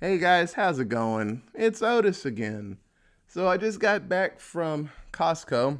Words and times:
Hey 0.00 0.18
guys, 0.18 0.54
how's 0.54 0.78
it 0.78 0.88
going? 0.88 1.42
It's 1.54 1.82
Otis 1.82 2.24
again. 2.24 2.78
So 3.28 3.46
I 3.46 3.58
just 3.58 3.80
got 3.80 4.08
back 4.08 4.40
from 4.40 4.90
Costco. 5.12 5.78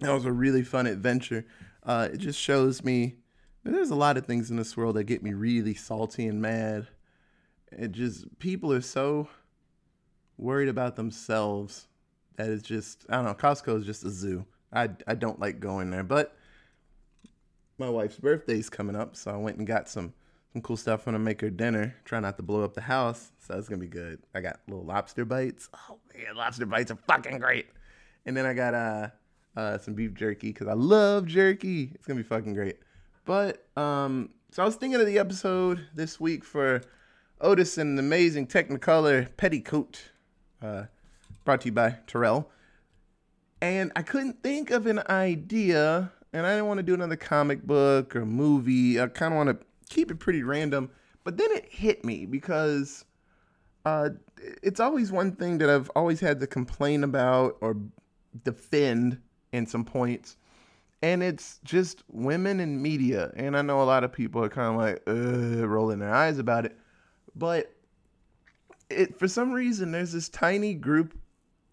That 0.00 0.12
was 0.12 0.24
a 0.24 0.32
really 0.32 0.64
fun 0.64 0.88
adventure. 0.88 1.46
Uh, 1.84 2.08
it 2.12 2.18
just 2.18 2.38
shows 2.38 2.82
me 2.82 3.14
there's 3.62 3.90
a 3.90 3.94
lot 3.94 4.16
of 4.16 4.26
things 4.26 4.50
in 4.50 4.56
this 4.56 4.76
world 4.76 4.96
that 4.96 5.04
get 5.04 5.22
me 5.22 5.32
really 5.32 5.74
salty 5.74 6.26
and 6.26 6.42
mad. 6.42 6.88
It 7.70 7.92
just 7.92 8.40
people 8.40 8.72
are 8.72 8.80
so 8.80 9.28
worried 10.36 10.68
about 10.68 10.96
themselves 10.96 11.86
that 12.36 12.48
it's 12.48 12.64
just 12.64 13.06
I 13.08 13.16
don't 13.16 13.24
know. 13.24 13.34
Costco 13.34 13.78
is 13.78 13.86
just 13.86 14.04
a 14.04 14.10
zoo. 14.10 14.46
I 14.72 14.90
I 15.06 15.14
don't 15.14 15.38
like 15.38 15.60
going 15.60 15.90
there, 15.90 16.02
but 16.02 16.36
my 17.80 17.90
wife's 17.90 18.16
birthday's 18.16 18.70
coming 18.70 18.94
up, 18.94 19.16
so 19.16 19.32
I 19.32 19.36
went 19.36 19.56
and 19.56 19.66
got 19.66 19.88
some 19.88 20.12
some 20.52 20.62
cool 20.62 20.76
stuff. 20.76 21.06
I'm 21.06 21.14
gonna 21.14 21.24
make 21.24 21.40
her 21.40 21.50
dinner. 21.50 21.96
Try 22.04 22.20
not 22.20 22.36
to 22.36 22.42
blow 22.42 22.62
up 22.62 22.74
the 22.74 22.82
house, 22.82 23.32
so 23.38 23.56
it's 23.58 23.68
gonna 23.68 23.80
be 23.80 23.88
good. 23.88 24.20
I 24.34 24.40
got 24.40 24.60
little 24.68 24.84
lobster 24.84 25.24
bites. 25.24 25.68
Oh 25.88 25.98
man, 26.14 26.36
lobster 26.36 26.66
bites 26.66 26.90
are 26.90 26.98
fucking 27.08 27.38
great. 27.38 27.68
And 28.26 28.36
then 28.36 28.46
I 28.46 28.52
got 28.52 28.74
uh, 28.74 29.08
uh 29.56 29.78
some 29.78 29.94
beef 29.94 30.14
jerky 30.14 30.48
because 30.48 30.68
I 30.68 30.74
love 30.74 31.26
jerky. 31.26 31.90
It's 31.94 32.06
gonna 32.06 32.18
be 32.18 32.24
fucking 32.24 32.54
great. 32.54 32.78
But 33.24 33.66
um, 33.76 34.30
so 34.50 34.62
I 34.62 34.66
was 34.66 34.76
thinking 34.76 35.00
of 35.00 35.06
the 35.06 35.18
episode 35.18 35.86
this 35.94 36.20
week 36.20 36.44
for 36.44 36.82
Otis 37.40 37.78
and 37.78 37.96
the 37.96 38.02
amazing 38.02 38.46
Technicolor 38.46 39.28
Petticoat, 39.36 40.10
uh, 40.60 40.84
brought 41.44 41.62
to 41.62 41.68
you 41.68 41.72
by 41.72 41.96
Terrell. 42.06 42.50
And 43.62 43.92
I 43.94 44.02
couldn't 44.02 44.42
think 44.42 44.70
of 44.70 44.86
an 44.86 45.00
idea, 45.08 46.12
and 46.32 46.46
I 46.46 46.52
didn't 46.52 46.66
want 46.66 46.78
to 46.78 46.82
do 46.82 46.94
another 46.94 47.16
comic 47.16 47.62
book 47.62 48.14
or 48.14 48.24
movie. 48.24 49.00
I 49.00 49.06
kind 49.08 49.32
of 49.32 49.36
want 49.36 49.60
to 49.60 49.66
keep 49.88 50.10
it 50.10 50.18
pretty 50.18 50.42
random. 50.42 50.90
But 51.24 51.36
then 51.36 51.50
it 51.52 51.66
hit 51.68 52.04
me 52.04 52.24
because 52.24 53.04
uh, 53.84 54.10
it's 54.62 54.80
always 54.80 55.10
one 55.12 55.32
thing 55.32 55.58
that 55.58 55.68
I've 55.68 55.90
always 55.96 56.20
had 56.20 56.40
to 56.40 56.46
complain 56.46 57.04
about 57.04 57.56
or 57.60 57.76
defend 58.44 59.20
in 59.52 59.66
some 59.66 59.84
points. 59.84 60.36
And 61.02 61.22
it's 61.22 61.60
just 61.64 62.04
women 62.10 62.60
in 62.60 62.80
media. 62.80 63.32
And 63.34 63.56
I 63.56 63.62
know 63.62 63.82
a 63.82 63.84
lot 63.84 64.04
of 64.04 64.12
people 64.12 64.44
are 64.44 64.48
kind 64.48 64.74
of 64.74 64.76
like, 64.76 65.02
rolling 65.68 65.98
their 65.98 66.14
eyes 66.14 66.38
about 66.38 66.66
it. 66.66 66.76
But 67.34 67.72
it, 68.88 69.18
for 69.18 69.26
some 69.26 69.52
reason, 69.52 69.92
there's 69.92 70.12
this 70.12 70.28
tiny 70.28 70.74
group, 70.74 71.18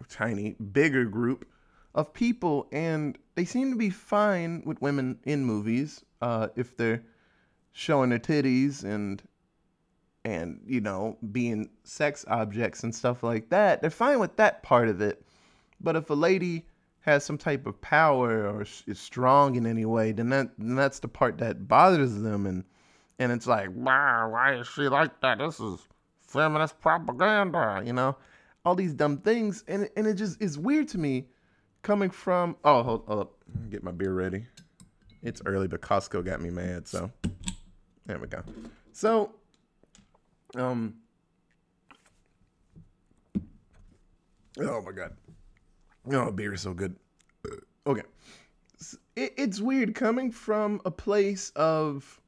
tiny, 0.10 0.54
bigger 0.54 1.06
group 1.06 1.48
of 1.94 2.14
people, 2.14 2.68
and 2.72 3.18
they 3.38 3.46
seem 3.46 3.70
to 3.70 3.78
be 3.78 3.92
fine 3.92 4.64
with 4.66 4.82
women 4.82 5.20
in 5.24 5.46
movies 5.46 6.04
uh, 6.24 6.48
if 6.56 6.76
they're 6.76 7.04
showing 7.72 8.10
their 8.10 8.18
titties 8.18 8.84
and 8.84 9.22
and 10.26 10.60
you 10.66 10.82
know 10.82 11.16
being 11.32 11.70
sex 11.84 12.26
objects 12.30 12.84
and 12.84 12.96
stuff 12.96 13.22
like 13.22 13.48
that. 13.50 13.80
They're 13.80 13.92
fine 13.92 14.20
with 14.20 14.36
that 14.38 14.64
part 14.64 14.90
of 14.90 15.02
it, 15.02 15.24
but 15.80 15.96
if 15.96 16.10
a 16.10 16.16
lady 16.16 16.66
has 17.02 17.24
some 17.24 17.38
type 17.38 17.68
of 17.68 17.80
power 17.80 18.50
or 18.50 18.64
is 18.64 19.00
strong 19.00 19.54
in 19.54 19.68
any 19.68 19.86
way, 19.86 20.14
then 20.14 20.30
that 20.30 20.50
then 20.58 20.76
that's 20.76 20.98
the 20.98 21.08
part 21.08 21.38
that 21.38 21.68
bothers 21.68 22.20
them, 22.20 22.48
and 22.48 22.64
and 23.20 23.32
it's 23.32 23.46
like, 23.46 23.70
wow, 23.76 24.30
why 24.32 24.56
is 24.56 24.68
she 24.68 24.90
like 24.90 25.22
that? 25.22 25.38
This 25.38 25.60
is 25.60 25.88
feminist 26.22 26.82
propaganda, 26.82 27.84
you 27.86 27.94
know, 27.94 28.18
all 28.66 28.74
these 28.74 28.96
dumb 28.96 29.18
things, 29.18 29.64
and 29.68 29.88
and 29.96 30.08
it 30.08 30.16
just 30.16 30.42
is 30.42 30.58
weird 30.58 30.88
to 30.88 30.98
me 30.98 31.28
coming 31.88 32.10
from. 32.10 32.58
Oh, 32.66 32.84
hold, 32.84 33.06
hold 33.08 33.20
up, 33.22 33.32
get 33.70 33.82
my 33.82 33.92
beer 33.92 34.14
ready. 34.14 34.46
It's 35.24 35.42
early, 35.46 35.70
but 35.70 35.80
Costco 35.80 36.26
got 36.26 36.42
me 36.42 36.50
mad, 36.50 36.86
so 36.86 37.10
there 38.06 38.20
we 38.20 38.28
go. 38.28 38.44
So, 38.92 39.32
um, 40.56 40.96
oh 44.60 44.82
my 44.82 44.92
god, 44.92 45.16
oh 46.12 46.30
beer 46.30 46.54
is 46.54 46.62
so 46.62 46.74
good. 46.74 46.94
Okay, 47.88 48.04
it, 49.16 49.34
it's 49.38 49.62
weird 49.62 49.96
coming 49.96 50.30
from 50.30 50.82
a 50.84 50.92
place 50.92 51.52
of. 51.56 52.20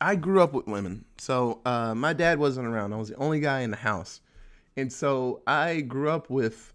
I 0.00 0.16
grew 0.16 0.40
up 0.42 0.54
with 0.54 0.66
women, 0.66 1.04
so 1.18 1.60
uh, 1.66 1.94
my 1.94 2.14
dad 2.14 2.38
wasn't 2.38 2.68
around. 2.68 2.94
I 2.94 2.96
was 2.96 3.10
the 3.10 3.16
only 3.16 3.38
guy 3.38 3.60
in 3.60 3.70
the 3.70 3.76
house, 3.76 4.22
and 4.78 4.90
so 4.90 5.42
I 5.46 5.82
grew 5.82 6.08
up 6.08 6.30
with 6.30 6.72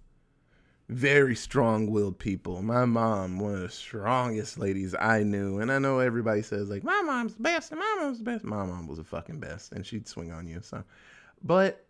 very 0.90 1.36
strong-willed 1.36 2.18
people. 2.18 2.62
My 2.62 2.86
mom, 2.86 3.40
one 3.40 3.56
of 3.56 3.62
the 3.62 3.70
strongest 3.70 4.58
ladies 4.58 4.96
I 4.98 5.24
knew, 5.24 5.60
and 5.60 5.72
I 5.72 5.80
know 5.80 6.00
everybody 6.00 6.42
says 6.42 6.70
like 6.70 6.84
my 6.84 7.02
mom's 7.02 7.36
the 7.36 7.44
best 7.44 7.72
and 7.72 7.80
my 7.80 7.98
mom's 8.00 8.20
the 8.20 8.24
best. 8.24 8.46
My 8.46 8.66
mom 8.66 8.88
was 8.88 8.98
the 8.98 9.04
fucking 9.04 9.40
best, 9.40 9.74
and 9.74 9.86
she'd 9.86 10.08
swing 10.08 10.32
on 10.32 10.48
you. 10.48 10.62
So, 10.62 10.84
but 11.44 11.86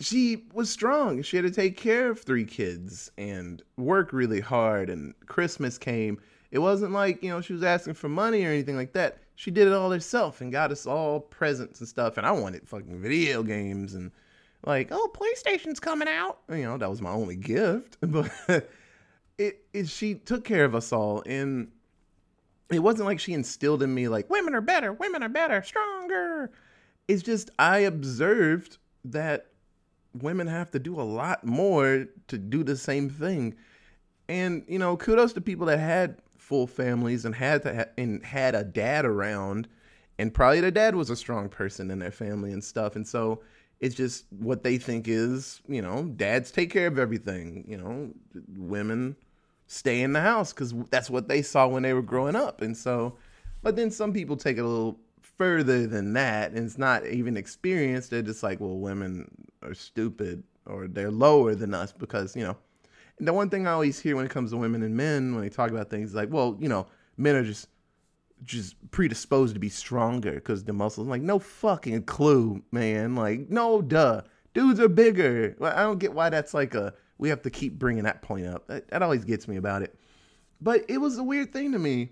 she 0.00 0.44
was 0.52 0.70
strong. 0.70 1.22
She 1.22 1.36
had 1.36 1.44
to 1.44 1.50
take 1.50 1.76
care 1.76 2.10
of 2.10 2.20
three 2.20 2.44
kids 2.44 3.10
and 3.18 3.62
work 3.76 4.12
really 4.12 4.40
hard. 4.40 4.90
And 4.90 5.14
Christmas 5.26 5.78
came. 5.78 6.20
It 6.50 6.58
wasn't 6.58 6.92
like 6.92 7.22
you 7.22 7.30
know 7.30 7.40
she 7.40 7.52
was 7.52 7.62
asking 7.62 7.94
for 7.94 8.08
money 8.08 8.44
or 8.44 8.48
anything 8.48 8.76
like 8.76 8.94
that. 8.94 9.18
She 9.36 9.52
did 9.52 9.68
it 9.68 9.72
all 9.72 9.92
herself 9.92 10.40
and 10.40 10.50
got 10.50 10.72
us 10.72 10.86
all 10.86 11.20
presents 11.20 11.78
and 11.78 11.88
stuff. 11.88 12.16
And 12.16 12.26
I 12.26 12.32
wanted 12.32 12.66
fucking 12.66 13.00
video 13.00 13.44
games 13.44 13.94
and 13.94 14.10
like, 14.64 14.88
oh, 14.90 15.10
PlayStation's 15.14 15.80
coming 15.80 16.08
out. 16.08 16.38
You 16.48 16.62
know, 16.64 16.78
that 16.78 16.90
was 16.90 17.00
my 17.00 17.10
only 17.10 17.36
gift. 17.36 17.96
But 18.06 18.30
it, 19.38 19.64
it 19.72 19.88
she 19.88 20.14
took 20.14 20.44
care 20.44 20.64
of 20.64 20.74
us 20.74 20.92
all. 20.92 21.22
And 21.26 21.68
it 22.70 22.80
wasn't 22.80 23.06
like 23.06 23.20
she 23.20 23.32
instilled 23.32 23.82
in 23.82 23.94
me 23.94 24.08
like 24.08 24.28
women 24.28 24.54
are 24.54 24.60
better, 24.60 24.92
women 24.92 25.22
are 25.22 25.28
better, 25.28 25.62
stronger. 25.62 26.50
It's 27.06 27.22
just 27.22 27.50
I 27.58 27.78
observed 27.78 28.78
that 29.06 29.46
women 30.12 30.46
have 30.48 30.70
to 30.72 30.78
do 30.78 31.00
a 31.00 31.02
lot 31.02 31.44
more 31.44 32.06
to 32.26 32.38
do 32.38 32.64
the 32.64 32.76
same 32.76 33.08
thing. 33.08 33.54
And 34.28 34.64
you 34.68 34.78
know, 34.78 34.96
kudos 34.96 35.32
to 35.34 35.40
people 35.40 35.66
that 35.66 35.78
had 35.78 36.20
full 36.36 36.66
families 36.66 37.24
and 37.24 37.34
had 37.34 37.62
to 37.62 37.74
ha- 37.74 37.90
and 37.96 38.24
had 38.24 38.54
a 38.54 38.64
dad 38.64 39.04
around 39.04 39.68
and 40.18 40.34
probably 40.34 40.60
the 40.60 40.70
dad 40.70 40.94
was 40.94 41.10
a 41.10 41.16
strong 41.16 41.48
person 41.48 41.90
in 41.90 41.98
their 42.00 42.10
family 42.10 42.52
and 42.52 42.62
stuff. 42.62 42.96
And 42.96 43.06
so 43.06 43.40
it's 43.80 43.94
just 43.94 44.24
what 44.30 44.62
they 44.62 44.78
think 44.78 45.06
is, 45.06 45.60
you 45.68 45.82
know, 45.82 46.04
dads 46.16 46.50
take 46.50 46.70
care 46.70 46.86
of 46.86 46.98
everything. 46.98 47.64
You 47.68 47.78
know, 47.78 48.10
women 48.56 49.16
stay 49.66 50.00
in 50.02 50.12
the 50.12 50.20
house 50.20 50.52
because 50.52 50.74
that's 50.90 51.10
what 51.10 51.28
they 51.28 51.42
saw 51.42 51.68
when 51.68 51.82
they 51.82 51.92
were 51.92 52.02
growing 52.02 52.34
up. 52.34 52.62
And 52.62 52.76
so, 52.76 53.16
but 53.62 53.76
then 53.76 53.90
some 53.90 54.12
people 54.12 54.36
take 54.36 54.56
it 54.56 54.62
a 54.62 54.66
little 54.66 54.98
further 55.20 55.86
than 55.86 56.12
that 56.14 56.52
and 56.52 56.66
it's 56.66 56.78
not 56.78 57.06
even 57.06 57.36
experienced. 57.36 58.10
They're 58.10 58.22
just 58.22 58.42
like, 58.42 58.60
well, 58.60 58.78
women 58.78 59.30
are 59.62 59.74
stupid 59.74 60.42
or 60.66 60.88
they're 60.88 61.10
lower 61.10 61.54
than 61.54 61.74
us 61.74 61.92
because, 61.92 62.34
you 62.34 62.42
know, 62.42 62.56
the 63.20 63.32
one 63.32 63.50
thing 63.50 63.66
I 63.66 63.72
always 63.72 64.00
hear 64.00 64.16
when 64.16 64.26
it 64.26 64.30
comes 64.30 64.50
to 64.50 64.56
women 64.56 64.82
and 64.82 64.96
men 64.96 65.34
when 65.34 65.42
they 65.42 65.48
talk 65.48 65.70
about 65.70 65.90
things 65.90 66.14
like, 66.14 66.30
well, 66.32 66.56
you 66.60 66.68
know, 66.68 66.86
men 67.16 67.36
are 67.36 67.44
just 67.44 67.68
just 68.44 68.76
predisposed 68.90 69.54
to 69.54 69.60
be 69.60 69.68
stronger 69.68 70.32
because 70.32 70.64
the 70.64 70.72
muscles. 70.72 71.06
I'm 71.06 71.10
like, 71.10 71.22
no 71.22 71.38
fucking 71.38 72.04
clue, 72.04 72.62
man. 72.72 73.14
Like, 73.14 73.50
no, 73.50 73.82
duh. 73.82 74.22
Dudes 74.54 74.80
are 74.80 74.88
bigger. 74.88 75.56
I 75.60 75.82
don't 75.82 75.98
get 75.98 76.14
why 76.14 76.30
that's 76.30 76.54
like 76.54 76.74
a. 76.74 76.94
We 77.18 77.28
have 77.28 77.42
to 77.42 77.50
keep 77.50 77.78
bringing 77.78 78.04
that 78.04 78.22
point 78.22 78.46
up. 78.46 78.66
That, 78.68 78.88
that 78.88 79.02
always 79.02 79.24
gets 79.24 79.48
me 79.48 79.56
about 79.56 79.82
it. 79.82 79.98
But 80.60 80.84
it 80.88 80.98
was 80.98 81.18
a 81.18 81.22
weird 81.22 81.52
thing 81.52 81.72
to 81.72 81.78
me. 81.78 82.10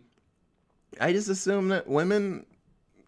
I 1.01 1.13
just 1.13 1.29
assumed 1.29 1.71
that 1.73 1.89
women 1.89 2.47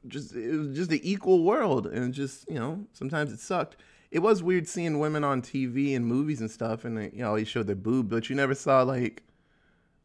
just 0.07 0.35
it 0.35 0.57
was 0.57 0.77
just 0.77 0.91
the 0.91 1.11
equal 1.11 1.45
world, 1.45 1.87
and 1.87 2.13
just 2.13 2.49
you 2.49 2.59
know 2.59 2.85
sometimes 2.93 3.33
it 3.33 3.41
sucked. 3.41 3.77
It 4.11 4.21
was 4.21 4.43
weird 4.43 4.67
seeing 4.67 4.99
women 4.99 5.23
on 5.23 5.43
TV 5.43 5.95
and 5.95 6.07
movies 6.07 6.41
and 6.41 6.51
stuff, 6.51 6.85
and 6.85 6.97
they 6.97 7.11
you 7.13 7.21
know 7.21 7.29
always 7.29 7.49
showed 7.49 7.67
their 7.67 7.77
boob, 7.77 8.09
but 8.09 8.31
you 8.31 8.37
never 8.37 8.55
saw 8.55 8.83
like 8.83 9.23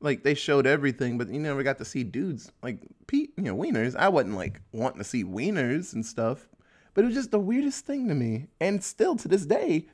like 0.03 0.23
they 0.23 0.33
showed 0.33 0.67
everything, 0.67 1.17
but 1.17 1.29
you 1.29 1.39
never 1.39 1.63
got 1.63 1.77
to 1.77 1.85
see 1.85 2.03
dudes 2.03 2.51
like 2.61 2.77
Pete, 3.07 3.31
you 3.37 3.43
know, 3.43 3.55
wieners. 3.55 3.95
I 3.95 4.09
wasn't 4.09 4.35
like 4.35 4.61
wanting 4.73 4.99
to 4.99 5.03
see 5.03 5.23
wieners 5.23 5.93
and 5.93 6.05
stuff, 6.05 6.47
but 6.93 7.03
it 7.03 7.07
was 7.07 7.15
just 7.15 7.31
the 7.31 7.39
weirdest 7.39 7.85
thing 7.85 8.09
to 8.09 8.13
me. 8.13 8.47
And 8.59 8.83
still 8.83 9.15
to 9.15 9.27
this 9.29 9.45
day, 9.45 9.87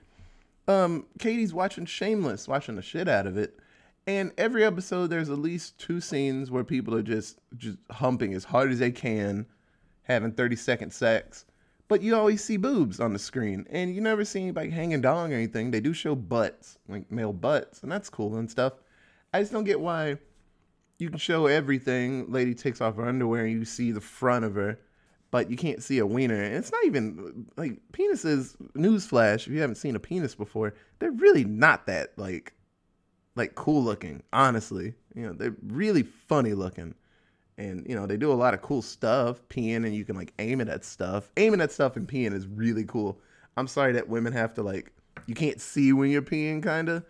um, 0.68 1.06
Katie's 1.20 1.54
watching 1.54 1.86
Shameless, 1.86 2.48
watching 2.48 2.76
the 2.76 2.82
shit 2.82 3.08
out 3.08 3.28
of 3.28 3.38
it. 3.38 3.60
And 4.08 4.32
every 4.40 4.66
episode, 4.66 5.08
there's 5.08 5.30
at 5.30 5.38
least 5.38 5.78
two 5.78 6.02
scenes 6.02 6.50
where 6.50 6.64
people 6.64 6.96
are 6.96 7.04
just 7.04 7.40
just 7.56 7.78
humping 7.92 8.34
as 8.34 8.44
hard 8.44 8.72
as 8.72 8.80
they 8.80 8.92
can, 8.92 9.46
having 10.04 10.32
30 10.32 10.56
second 10.56 10.92
sex. 10.92 11.46
But 11.88 12.02
you 12.02 12.16
always 12.16 12.44
see 12.44 12.58
boobs 12.58 13.00
on 13.00 13.14
the 13.14 13.20
screen, 13.20 13.68
and 13.70 13.94
you 13.94 14.02
never 14.02 14.26
see 14.26 14.42
anybody 14.42 14.72
hanging 14.72 15.02
dong 15.02 15.32
or 15.32 15.36
anything. 15.36 15.70
They 15.70 15.82
do 15.82 15.94
show 15.94 16.16
butts, 16.16 16.80
like 16.88 17.12
male 17.12 17.34
butts, 17.34 17.84
and 17.84 17.92
that's 17.92 18.10
cool 18.10 18.38
and 18.38 18.50
stuff. 18.50 18.74
I 19.34 19.42
just 19.42 19.52
don't 19.52 19.64
get 19.64 19.80
why 19.80 20.18
you 20.98 21.10
can 21.10 21.20
show 21.20 21.48
everything. 21.48 22.32
Lady 22.32 22.54
takes 22.54 22.82
off 22.82 22.96
her 22.96 23.08
underwear 23.08 23.46
and 23.46 23.52
you 23.52 23.66
see 23.66 23.92
the 23.92 24.02
front 24.02 24.46
of 24.46 24.56
her, 24.56 24.80
but 25.32 25.50
you 25.50 25.58
can't 25.58 25.84
see 25.84 26.00
a 26.00 26.06
wiener. 26.06 26.42
And 26.42 26.56
it's 26.56 26.72
not 26.72 26.86
even 26.86 27.48
like 27.58 27.80
penises. 27.94 28.56
Newsflash: 28.74 29.48
if 29.48 29.54
you 29.54 29.62
haven't 29.62 29.76
seen 29.76 29.96
a 29.96 30.00
penis 30.00 30.36
before, 30.36 30.74
they're 31.00 31.12
really 31.12 31.44
not 31.46 31.86
that 31.88 32.18
like 32.18 32.54
like 33.36 33.56
cool 33.56 33.84
looking, 33.84 34.22
honestly. 34.34 34.94
You 35.16 35.28
know, 35.28 35.34
they're 35.34 35.56
really 35.68 36.04
funny 36.04 36.54
looking. 36.54 36.94
And, 37.58 37.86
you 37.90 37.96
know, 37.96 38.06
they 38.06 38.16
do 38.16 38.32
a 38.32 38.34
lot 38.34 38.54
of 38.54 38.62
cool 38.62 38.82
stuff, 38.82 39.42
peeing, 39.50 39.86
and 39.86 39.94
you 39.94 40.06
can 40.06 40.16
like 40.16 40.34
aim 40.40 40.62
it 40.62 40.70
at 40.70 40.86
stuff. 40.86 41.30
Aiming 41.38 41.62
at 41.62 41.72
stuff 41.72 41.98
and 41.98 42.08
peeing 42.08 42.34
is 42.34 42.48
really 42.48 42.86
cool. 42.86 43.20
I'm 43.58 43.68
sorry 43.68 43.92
that 43.94 44.08
women 44.08 44.32
have 44.32 44.54
to 44.54 44.64
like, 44.64 44.94
you 45.26 45.36
can't 45.36 45.60
see 45.60 45.92
when 45.92 46.10
you're 46.10 46.22
peeing, 46.22 46.64
kind 46.64 46.88
of. 46.88 47.04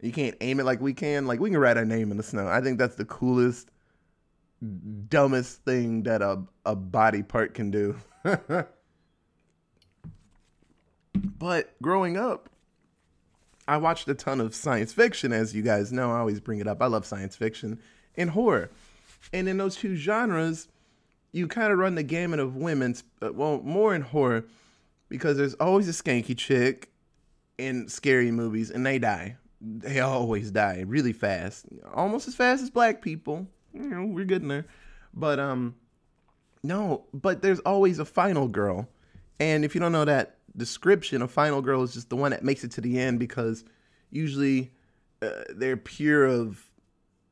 You 0.00 0.12
can't 0.12 0.36
aim 0.40 0.60
it 0.60 0.64
like 0.64 0.80
we 0.80 0.92
can. 0.92 1.26
Like, 1.26 1.40
we 1.40 1.50
can 1.50 1.58
write 1.58 1.76
our 1.76 1.84
name 1.84 2.10
in 2.10 2.16
the 2.16 2.22
snow. 2.22 2.46
I 2.48 2.60
think 2.60 2.78
that's 2.78 2.96
the 2.96 3.04
coolest, 3.04 3.70
dumbest 5.08 5.64
thing 5.64 6.02
that 6.04 6.22
a, 6.22 6.42
a 6.64 6.76
body 6.76 7.22
part 7.22 7.54
can 7.54 7.70
do. 7.70 7.96
but 11.38 11.74
growing 11.80 12.16
up, 12.16 12.50
I 13.68 13.78
watched 13.78 14.08
a 14.08 14.14
ton 14.14 14.40
of 14.40 14.54
science 14.54 14.92
fiction, 14.92 15.32
as 15.32 15.54
you 15.54 15.62
guys 15.62 15.92
know. 15.92 16.12
I 16.12 16.18
always 16.18 16.40
bring 16.40 16.60
it 16.60 16.68
up. 16.68 16.80
I 16.82 16.86
love 16.86 17.04
science 17.04 17.34
fiction 17.34 17.80
and 18.16 18.30
horror. 18.30 18.70
And 19.32 19.48
in 19.48 19.56
those 19.56 19.76
two 19.76 19.96
genres, 19.96 20.68
you 21.32 21.48
kind 21.48 21.72
of 21.72 21.78
run 21.78 21.96
the 21.96 22.02
gamut 22.02 22.38
of 22.38 22.54
women's, 22.54 23.02
uh, 23.20 23.32
well, 23.32 23.60
more 23.62 23.94
in 23.94 24.02
horror, 24.02 24.44
because 25.08 25.36
there's 25.36 25.54
always 25.54 25.88
a 25.88 25.92
skanky 25.92 26.36
chick 26.36 26.90
in 27.58 27.88
scary 27.88 28.30
movies, 28.30 28.70
and 28.70 28.86
they 28.86 28.98
die. 28.98 29.36
They 29.60 30.00
always 30.00 30.50
die 30.50 30.84
really 30.86 31.12
fast, 31.12 31.66
almost 31.94 32.28
as 32.28 32.34
fast 32.34 32.62
as 32.62 32.70
black 32.70 33.02
people. 33.02 33.46
You 33.72 33.82
know, 33.82 34.04
we're 34.06 34.24
getting 34.24 34.48
there. 34.48 34.66
But 35.14 35.38
um, 35.38 35.74
no, 36.62 37.04
but 37.14 37.42
there's 37.42 37.60
always 37.60 37.98
a 37.98 38.04
final 38.04 38.48
girl, 38.48 38.88
and 39.40 39.64
if 39.64 39.74
you 39.74 39.80
don't 39.80 39.92
know 39.92 40.04
that 40.04 40.36
description, 40.56 41.22
a 41.22 41.28
final 41.28 41.62
girl 41.62 41.82
is 41.82 41.94
just 41.94 42.10
the 42.10 42.16
one 42.16 42.30
that 42.30 42.44
makes 42.44 42.64
it 42.64 42.70
to 42.72 42.80
the 42.80 42.98
end 42.98 43.18
because 43.18 43.64
usually 44.10 44.72
uh, 45.22 45.30
they're 45.54 45.76
pure 45.76 46.26
of 46.26 46.62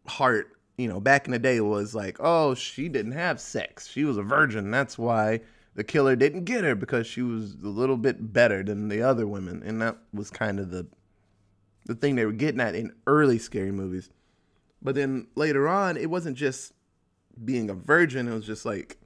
heart 0.06 0.54
you 0.76 0.88
know, 0.88 1.00
back 1.00 1.26
in 1.26 1.32
the 1.32 1.38
day 1.38 1.60
was 1.60 1.94
like, 1.94 2.16
oh, 2.20 2.54
she 2.54 2.88
didn't 2.88 3.12
have 3.12 3.40
sex. 3.40 3.86
She 3.86 4.04
was 4.04 4.16
a 4.16 4.22
virgin. 4.22 4.70
That's 4.70 4.98
why 4.98 5.40
the 5.74 5.84
killer 5.84 6.16
didn't 6.16 6.44
get 6.44 6.64
her 6.64 6.74
because 6.74 7.06
she 7.06 7.22
was 7.22 7.54
a 7.62 7.68
little 7.68 7.96
bit 7.96 8.32
better 8.32 8.62
than 8.62 8.88
the 8.88 9.02
other 9.02 9.26
women. 9.26 9.62
And 9.64 9.80
that 9.82 9.98
was 10.12 10.30
kind 10.30 10.58
of 10.58 10.70
the 10.70 10.86
the 11.86 11.94
thing 11.94 12.14
they 12.14 12.24
were 12.24 12.32
getting 12.32 12.60
at 12.60 12.74
in 12.74 12.92
early 13.06 13.38
scary 13.38 13.72
movies. 13.72 14.10
But 14.82 14.94
then 14.94 15.26
later 15.34 15.68
on, 15.68 15.96
it 15.96 16.10
wasn't 16.10 16.36
just 16.36 16.72
being 17.44 17.70
a 17.70 17.74
virgin, 17.74 18.28
it 18.28 18.34
was 18.34 18.46
just 18.46 18.64
like 18.64 18.98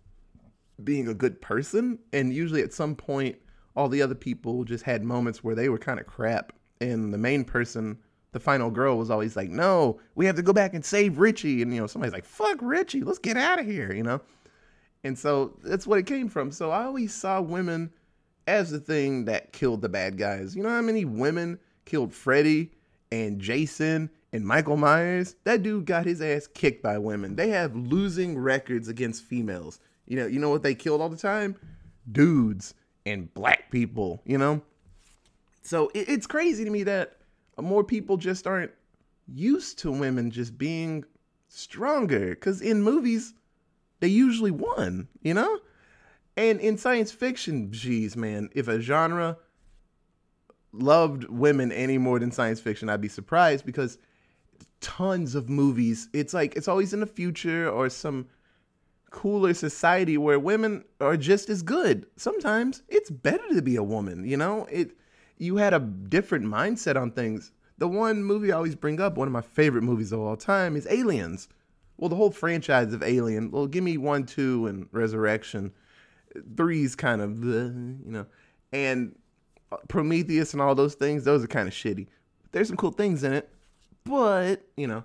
being 0.82 1.08
a 1.08 1.14
good 1.14 1.40
person. 1.40 1.98
And 2.12 2.32
usually 2.32 2.62
at 2.62 2.72
some 2.72 2.94
point, 2.94 3.36
all 3.76 3.88
the 3.88 4.02
other 4.02 4.14
people 4.14 4.64
just 4.64 4.84
had 4.84 5.04
moments 5.04 5.42
where 5.42 5.54
they 5.54 5.68
were 5.68 5.78
kind 5.78 6.00
of 6.00 6.06
crap. 6.06 6.52
And 6.80 7.12
the 7.12 7.18
main 7.18 7.44
person 7.44 7.98
the 8.32 8.40
final 8.40 8.70
girl 8.70 8.98
was 8.98 9.10
always 9.10 9.36
like, 9.36 9.50
"No, 9.50 10.00
we 10.14 10.26
have 10.26 10.36
to 10.36 10.42
go 10.42 10.52
back 10.52 10.74
and 10.74 10.84
save 10.84 11.18
Richie," 11.18 11.62
and 11.62 11.72
you 11.72 11.80
know, 11.80 11.86
somebody's 11.86 12.12
like, 12.12 12.24
"Fuck 12.24 12.58
Richie, 12.60 13.02
let's 13.02 13.18
get 13.18 13.36
out 13.36 13.58
of 13.58 13.66
here," 13.66 13.92
you 13.92 14.02
know. 14.02 14.20
And 15.04 15.18
so 15.18 15.56
that's 15.62 15.86
what 15.86 15.98
it 15.98 16.06
came 16.06 16.28
from. 16.28 16.50
So 16.50 16.70
I 16.70 16.84
always 16.84 17.14
saw 17.14 17.40
women 17.40 17.90
as 18.46 18.70
the 18.70 18.80
thing 18.80 19.24
that 19.26 19.52
killed 19.52 19.80
the 19.80 19.88
bad 19.88 20.18
guys. 20.18 20.54
You 20.54 20.62
know 20.62 20.68
how 20.68 20.82
many 20.82 21.04
women 21.04 21.58
killed 21.88 22.12
Freddy 22.12 22.70
and 23.10 23.40
Jason 23.40 24.10
and 24.32 24.46
Michael 24.46 24.76
Myers? 24.76 25.34
That 25.44 25.62
dude 25.62 25.86
got 25.86 26.06
his 26.06 26.22
ass 26.22 26.46
kicked 26.46 26.82
by 26.82 26.98
women. 26.98 27.34
They 27.34 27.48
have 27.48 27.74
losing 27.74 28.38
records 28.38 28.88
against 28.88 29.24
females. 29.24 29.80
You 30.06 30.16
know, 30.16 30.26
you 30.26 30.38
know 30.38 30.50
what 30.50 30.62
they 30.62 30.74
killed 30.74 31.00
all 31.00 31.08
the 31.08 31.16
time? 31.16 31.56
Dudes 32.10 32.74
and 33.04 33.32
black 33.34 33.70
people, 33.70 34.22
you 34.24 34.38
know? 34.38 34.62
So 35.62 35.90
it, 35.94 36.08
it's 36.08 36.26
crazy 36.26 36.64
to 36.64 36.70
me 36.70 36.84
that 36.84 37.16
more 37.60 37.82
people 37.82 38.16
just 38.16 38.46
aren't 38.46 38.72
used 39.34 39.78
to 39.80 39.90
women 39.90 40.30
just 40.30 40.56
being 40.56 41.04
stronger 41.48 42.30
because 42.30 42.60
in 42.60 42.82
movies 42.82 43.34
they 44.00 44.08
usually 44.08 44.50
won 44.50 45.08
you 45.22 45.34
know 45.34 45.58
and 46.36 46.60
in 46.60 46.76
science 46.76 47.10
fiction 47.10 47.70
geez 47.72 48.16
man 48.16 48.48
if 48.54 48.68
a 48.68 48.80
genre 48.80 49.36
loved 50.72 51.24
women 51.28 51.72
any 51.72 51.98
more 51.98 52.18
than 52.18 52.30
science 52.30 52.60
fiction 52.60 52.88
i'd 52.88 53.00
be 53.00 53.08
surprised 53.08 53.64
because 53.64 53.98
tons 54.80 55.34
of 55.34 55.48
movies 55.48 56.08
it's 56.12 56.34
like 56.34 56.54
it's 56.56 56.68
always 56.68 56.92
in 56.92 57.00
the 57.00 57.06
future 57.06 57.68
or 57.68 57.88
some 57.88 58.26
cooler 59.10 59.54
society 59.54 60.18
where 60.18 60.38
women 60.38 60.84
are 61.00 61.16
just 61.16 61.48
as 61.48 61.62
good 61.62 62.06
sometimes 62.16 62.82
it's 62.88 63.10
better 63.10 63.48
to 63.54 63.62
be 63.62 63.76
a 63.76 63.82
woman 63.82 64.24
you 64.24 64.36
know 64.36 64.66
it 64.70 64.92
you 65.38 65.56
had 65.56 65.72
a 65.72 65.78
different 65.78 66.44
mindset 66.44 67.00
on 67.00 67.12
things. 67.12 67.52
The 67.78 67.88
one 67.88 68.24
movie 68.24 68.52
I 68.52 68.56
always 68.56 68.74
bring 68.74 69.00
up, 69.00 69.16
one 69.16 69.28
of 69.28 69.32
my 69.32 69.40
favorite 69.40 69.82
movies 69.82 70.12
of 70.12 70.20
all 70.20 70.36
time, 70.36 70.76
is 70.76 70.86
Aliens. 70.90 71.48
Well, 71.96 72.08
the 72.08 72.16
whole 72.16 72.30
franchise 72.30 72.92
of 72.92 73.02
Alien. 73.02 73.50
Well, 73.50 73.66
give 73.66 73.84
me 73.84 73.96
one, 73.96 74.24
two, 74.24 74.66
and 74.66 74.88
Resurrection. 74.92 75.72
Three's 76.56 76.94
kind 76.94 77.20
of, 77.20 77.40
the, 77.40 77.74
you 78.04 78.12
know, 78.12 78.26
and 78.72 79.16
Prometheus 79.88 80.52
and 80.52 80.62
all 80.62 80.74
those 80.74 80.94
things. 80.94 81.24
Those 81.24 81.44
are 81.44 81.48
kind 81.48 81.68
of 81.68 81.74
shitty. 81.74 82.06
There's 82.52 82.68
some 82.68 82.76
cool 82.76 82.92
things 82.92 83.22
in 83.24 83.32
it, 83.32 83.48
but 84.04 84.62
you 84.76 84.86
know, 84.86 85.04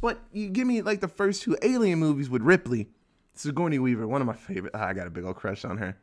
but 0.00 0.20
you 0.32 0.48
give 0.48 0.66
me 0.66 0.82
like 0.82 1.00
the 1.00 1.08
first 1.08 1.42
two 1.42 1.56
Alien 1.62 1.98
movies 1.98 2.28
with 2.28 2.42
Ripley, 2.42 2.88
Sigourney 3.34 3.78
Weaver, 3.78 4.06
one 4.06 4.20
of 4.20 4.26
my 4.26 4.34
favorite. 4.34 4.72
Ah, 4.74 4.88
I 4.88 4.92
got 4.92 5.06
a 5.06 5.10
big 5.10 5.24
old 5.24 5.36
crush 5.36 5.64
on 5.64 5.78
her. 5.78 5.96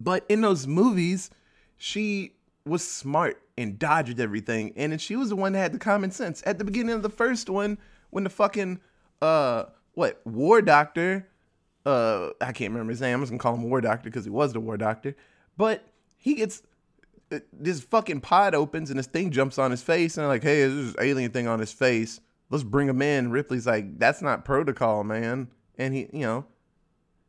But 0.00 0.24
in 0.28 0.40
those 0.40 0.66
movies, 0.66 1.30
she 1.76 2.32
was 2.64 2.86
smart 2.86 3.40
and 3.58 3.78
dodged 3.78 4.18
everything. 4.20 4.72
And 4.76 4.92
then 4.92 4.98
she 4.98 5.16
was 5.16 5.28
the 5.28 5.36
one 5.36 5.52
that 5.52 5.58
had 5.58 5.72
the 5.72 5.78
common 5.78 6.10
sense. 6.10 6.42
At 6.46 6.58
the 6.58 6.64
beginning 6.64 6.94
of 6.94 7.02
the 7.02 7.10
first 7.10 7.50
one, 7.50 7.78
when 8.10 8.24
the 8.24 8.30
fucking 8.30 8.80
uh 9.20 9.64
what, 9.92 10.20
War 10.24 10.62
Doctor, 10.62 11.28
uh 11.84 12.30
I 12.40 12.52
can't 12.52 12.72
remember 12.72 12.90
his 12.90 13.00
name, 13.00 13.14
I'm 13.14 13.20
just 13.20 13.30
gonna 13.30 13.38
call 13.38 13.54
him 13.54 13.68
War 13.68 13.80
Doctor 13.80 14.04
because 14.04 14.24
he 14.24 14.30
was 14.30 14.52
the 14.52 14.60
War 14.60 14.76
Doctor. 14.76 15.14
But 15.56 15.86
he 16.16 16.34
gets 16.34 16.62
this 17.52 17.80
fucking 17.80 18.20
pod 18.20 18.54
opens 18.54 18.90
and 18.90 18.98
this 18.98 19.06
thing 19.06 19.30
jumps 19.30 19.58
on 19.58 19.70
his 19.70 19.82
face 19.82 20.16
and 20.16 20.26
like, 20.26 20.42
hey, 20.42 20.60
there's 20.60 20.92
this 20.92 20.96
alien 21.00 21.30
thing 21.30 21.46
on 21.46 21.60
his 21.60 21.72
face. 21.72 22.20
Let's 22.50 22.64
bring 22.64 22.88
him 22.88 23.02
in. 23.02 23.30
Ripley's 23.30 23.66
like, 23.66 23.98
that's 23.98 24.22
not 24.22 24.44
protocol, 24.44 25.04
man. 25.04 25.48
And 25.78 25.94
he, 25.94 26.08
you 26.12 26.20
know, 26.20 26.44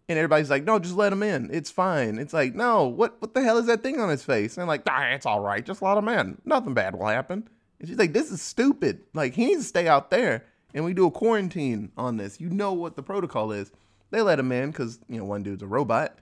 and 0.07 0.19
everybody's 0.19 0.49
like, 0.49 0.63
no, 0.63 0.77
just 0.77 0.95
let 0.95 1.11
him 1.11 1.23
in. 1.23 1.49
It's 1.51 1.71
fine. 1.71 2.19
It's 2.19 2.33
like, 2.33 2.53
no, 2.53 2.85
what 2.85 3.19
what 3.21 3.33
the 3.33 3.41
hell 3.41 3.57
is 3.57 3.65
that 3.65 3.81
thing 3.81 3.99
on 3.99 4.09
his 4.09 4.23
face? 4.23 4.57
And 4.57 4.67
like, 4.67 4.83
it's 4.85 5.25
all 5.25 5.39
right. 5.39 5.65
Just 5.65 5.81
let 5.81 5.97
him 5.97 6.07
in. 6.07 6.39
Nothing 6.45 6.73
bad 6.73 6.95
will 6.95 7.07
happen. 7.07 7.47
And 7.79 7.89
she's 7.89 7.97
like, 7.97 8.13
this 8.13 8.31
is 8.31 8.41
stupid. 8.41 9.01
Like, 9.13 9.33
he 9.33 9.47
needs 9.47 9.63
to 9.63 9.67
stay 9.67 9.87
out 9.87 10.11
there. 10.11 10.45
And 10.73 10.85
we 10.85 10.93
do 10.93 11.07
a 11.07 11.11
quarantine 11.11 11.91
on 11.97 12.17
this. 12.17 12.39
You 12.39 12.49
know 12.49 12.73
what 12.73 12.95
the 12.95 13.03
protocol 13.03 13.51
is. 13.51 13.71
They 14.11 14.21
let 14.21 14.39
him 14.39 14.51
in 14.51 14.71
because, 14.71 14.99
you 15.07 15.17
know, 15.17 15.25
one 15.25 15.41
dude's 15.41 15.63
a 15.63 15.67
robot. 15.67 16.19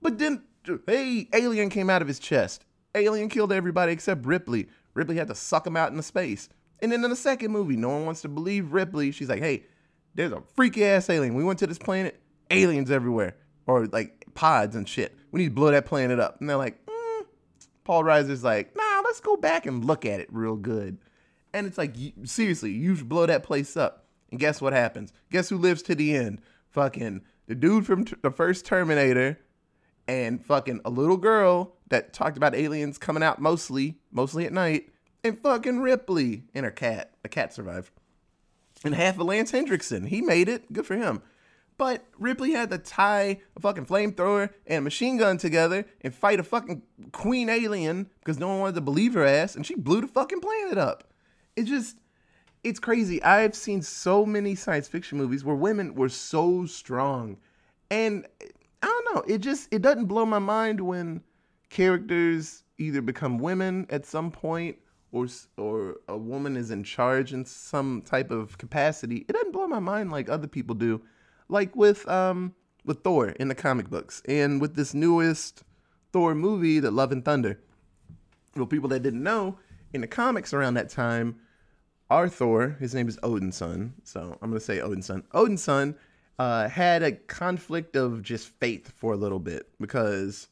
But 0.00 0.18
then, 0.18 0.42
hey, 0.86 1.28
Alien 1.32 1.68
came 1.68 1.90
out 1.90 2.02
of 2.02 2.08
his 2.08 2.18
chest. 2.18 2.64
Alien 2.96 3.28
killed 3.28 3.52
everybody 3.52 3.92
except 3.92 4.26
Ripley. 4.26 4.68
Ripley 4.94 5.16
had 5.16 5.28
to 5.28 5.34
suck 5.34 5.66
him 5.66 5.76
out 5.76 5.90
into 5.90 6.02
space. 6.02 6.48
And 6.80 6.90
then 6.90 7.04
in 7.04 7.10
the 7.10 7.16
second 7.16 7.52
movie, 7.52 7.76
no 7.76 7.90
one 7.90 8.06
wants 8.06 8.22
to 8.22 8.28
believe 8.28 8.72
Ripley. 8.72 9.12
She's 9.12 9.28
like, 9.28 9.40
hey, 9.40 9.64
there's 10.14 10.32
a 10.32 10.42
freaky 10.54 10.84
ass 10.84 11.08
alien. 11.08 11.34
We 11.34 11.44
went 11.44 11.58
to 11.60 11.66
this 11.66 11.78
planet 11.78 12.20
aliens 12.50 12.90
everywhere 12.90 13.36
or 13.66 13.86
like 13.86 14.24
pods 14.34 14.74
and 14.74 14.88
shit. 14.88 15.14
We 15.30 15.40
need 15.40 15.48
to 15.48 15.54
blow 15.54 15.70
that 15.70 15.86
planet 15.86 16.18
up. 16.18 16.40
And 16.40 16.48
they're 16.48 16.56
like, 16.56 16.84
mm. 16.86 17.26
Paul 17.84 18.04
Reiser's 18.04 18.44
like, 18.44 18.74
nah, 18.76 19.02
let's 19.04 19.20
go 19.20 19.36
back 19.36 19.66
and 19.66 19.84
look 19.84 20.04
at 20.04 20.20
it 20.20 20.28
real 20.32 20.56
good. 20.56 20.98
And 21.52 21.66
it's 21.66 21.78
like, 21.78 21.94
seriously, 22.24 22.72
you 22.72 22.96
should 22.96 23.08
blow 23.08 23.26
that 23.26 23.42
place 23.42 23.76
up. 23.76 24.06
And 24.30 24.40
guess 24.40 24.60
what 24.60 24.72
happens? 24.72 25.12
Guess 25.30 25.48
who 25.48 25.56
lives 25.56 25.82
to 25.82 25.94
the 25.94 26.14
end? 26.14 26.40
Fucking 26.70 27.22
the 27.46 27.54
dude 27.54 27.86
from 27.86 28.04
t- 28.04 28.16
the 28.22 28.30
first 28.30 28.66
Terminator 28.66 29.38
and 30.08 30.44
fucking 30.44 30.80
a 30.84 30.90
little 30.90 31.16
girl 31.16 31.74
that 31.88 32.12
talked 32.12 32.36
about 32.36 32.54
aliens 32.54 32.98
coming 32.98 33.22
out 33.22 33.40
mostly, 33.40 33.98
mostly 34.10 34.44
at 34.46 34.52
night, 34.52 34.90
and 35.22 35.40
fucking 35.40 35.80
Ripley 35.80 36.44
and 36.54 36.64
her 36.64 36.70
cat. 36.70 37.12
The 37.22 37.28
cat 37.28 37.52
survived. 37.52 37.90
And 38.84 38.94
half 38.94 39.18
of 39.18 39.26
Lance 39.26 39.50
Henriksen. 39.50 40.06
He 40.06 40.20
made 40.20 40.48
it. 40.48 40.72
Good 40.72 40.86
for 40.86 40.96
him. 40.96 41.22
But 41.78 42.04
Ripley 42.18 42.52
had 42.52 42.70
to 42.70 42.78
tie 42.78 43.40
a 43.54 43.60
fucking 43.60 43.86
flamethrower 43.86 44.50
and 44.66 44.78
a 44.78 44.82
machine 44.82 45.18
gun 45.18 45.36
together 45.36 45.84
and 46.00 46.14
fight 46.14 46.40
a 46.40 46.42
fucking 46.42 46.82
queen 47.12 47.48
alien 47.48 48.08
because 48.20 48.38
no 48.38 48.48
one 48.48 48.60
wanted 48.60 48.76
to 48.76 48.80
believe 48.80 49.14
her 49.14 49.24
ass, 49.24 49.54
and 49.54 49.66
she 49.66 49.74
blew 49.74 50.00
the 50.00 50.06
fucking 50.06 50.40
planet 50.40 50.78
up. 50.78 51.04
It's 51.54 51.68
just, 51.68 51.98
it's 52.64 52.80
crazy. 52.80 53.22
I've 53.22 53.54
seen 53.54 53.82
so 53.82 54.24
many 54.24 54.54
science 54.54 54.88
fiction 54.88 55.18
movies 55.18 55.44
where 55.44 55.56
women 55.56 55.94
were 55.94 56.08
so 56.08 56.64
strong, 56.64 57.36
and 57.90 58.26
don't 59.06 59.14
know. 59.14 59.34
It 59.34 59.38
just 59.38 59.68
it 59.72 59.82
doesn't 59.82 60.06
blow 60.06 60.26
my 60.26 60.38
mind 60.38 60.80
when 60.80 61.22
characters 61.70 62.64
either 62.78 63.02
become 63.02 63.38
women 63.38 63.86
at 63.90 64.06
some 64.06 64.30
point 64.30 64.76
or 65.12 65.26
or 65.56 65.96
a 66.08 66.16
woman 66.16 66.56
is 66.56 66.70
in 66.70 66.84
charge 66.84 67.32
in 67.32 67.44
some 67.44 68.02
type 68.02 68.30
of 68.30 68.58
capacity. 68.58 69.24
It 69.28 69.32
doesn't 69.32 69.52
blow 69.52 69.66
my 69.66 69.80
mind 69.80 70.10
like 70.10 70.28
other 70.28 70.48
people 70.48 70.74
do 70.74 71.02
like 71.48 71.74
with 71.76 72.06
um 72.08 72.54
with 72.84 73.02
Thor 73.02 73.30
in 73.30 73.48
the 73.48 73.54
comic 73.54 73.90
books 73.90 74.22
and 74.26 74.60
with 74.60 74.76
this 74.76 74.94
newest 74.94 75.64
Thor 76.12 76.34
movie, 76.34 76.78
The 76.78 76.90
Love 76.90 77.12
and 77.12 77.24
Thunder. 77.24 77.60
Well, 78.54 78.66
people 78.66 78.88
that 78.90 79.02
didn't 79.02 79.22
know, 79.22 79.58
in 79.92 80.00
the 80.00 80.06
comics 80.06 80.54
around 80.54 80.74
that 80.74 80.88
time, 80.88 81.36
our 82.08 82.28
Thor, 82.28 82.76
his 82.80 82.94
name 82.94 83.08
is 83.08 83.18
Odinson, 83.18 83.92
so 84.04 84.38
I'm 84.40 84.50
gonna 84.50 84.60
say 84.60 84.78
Odinson. 84.78 85.24
Odin's 85.34 85.62
son. 85.62 85.96
Uh, 86.38 86.68
had 86.68 87.02
a 87.02 87.12
conflict 87.12 87.96
of 87.96 88.22
just 88.22 88.48
faith 88.60 88.92
for 88.94 89.14
a 89.14 89.16
little 89.16 89.38
bit 89.38 89.70
because 89.80 90.48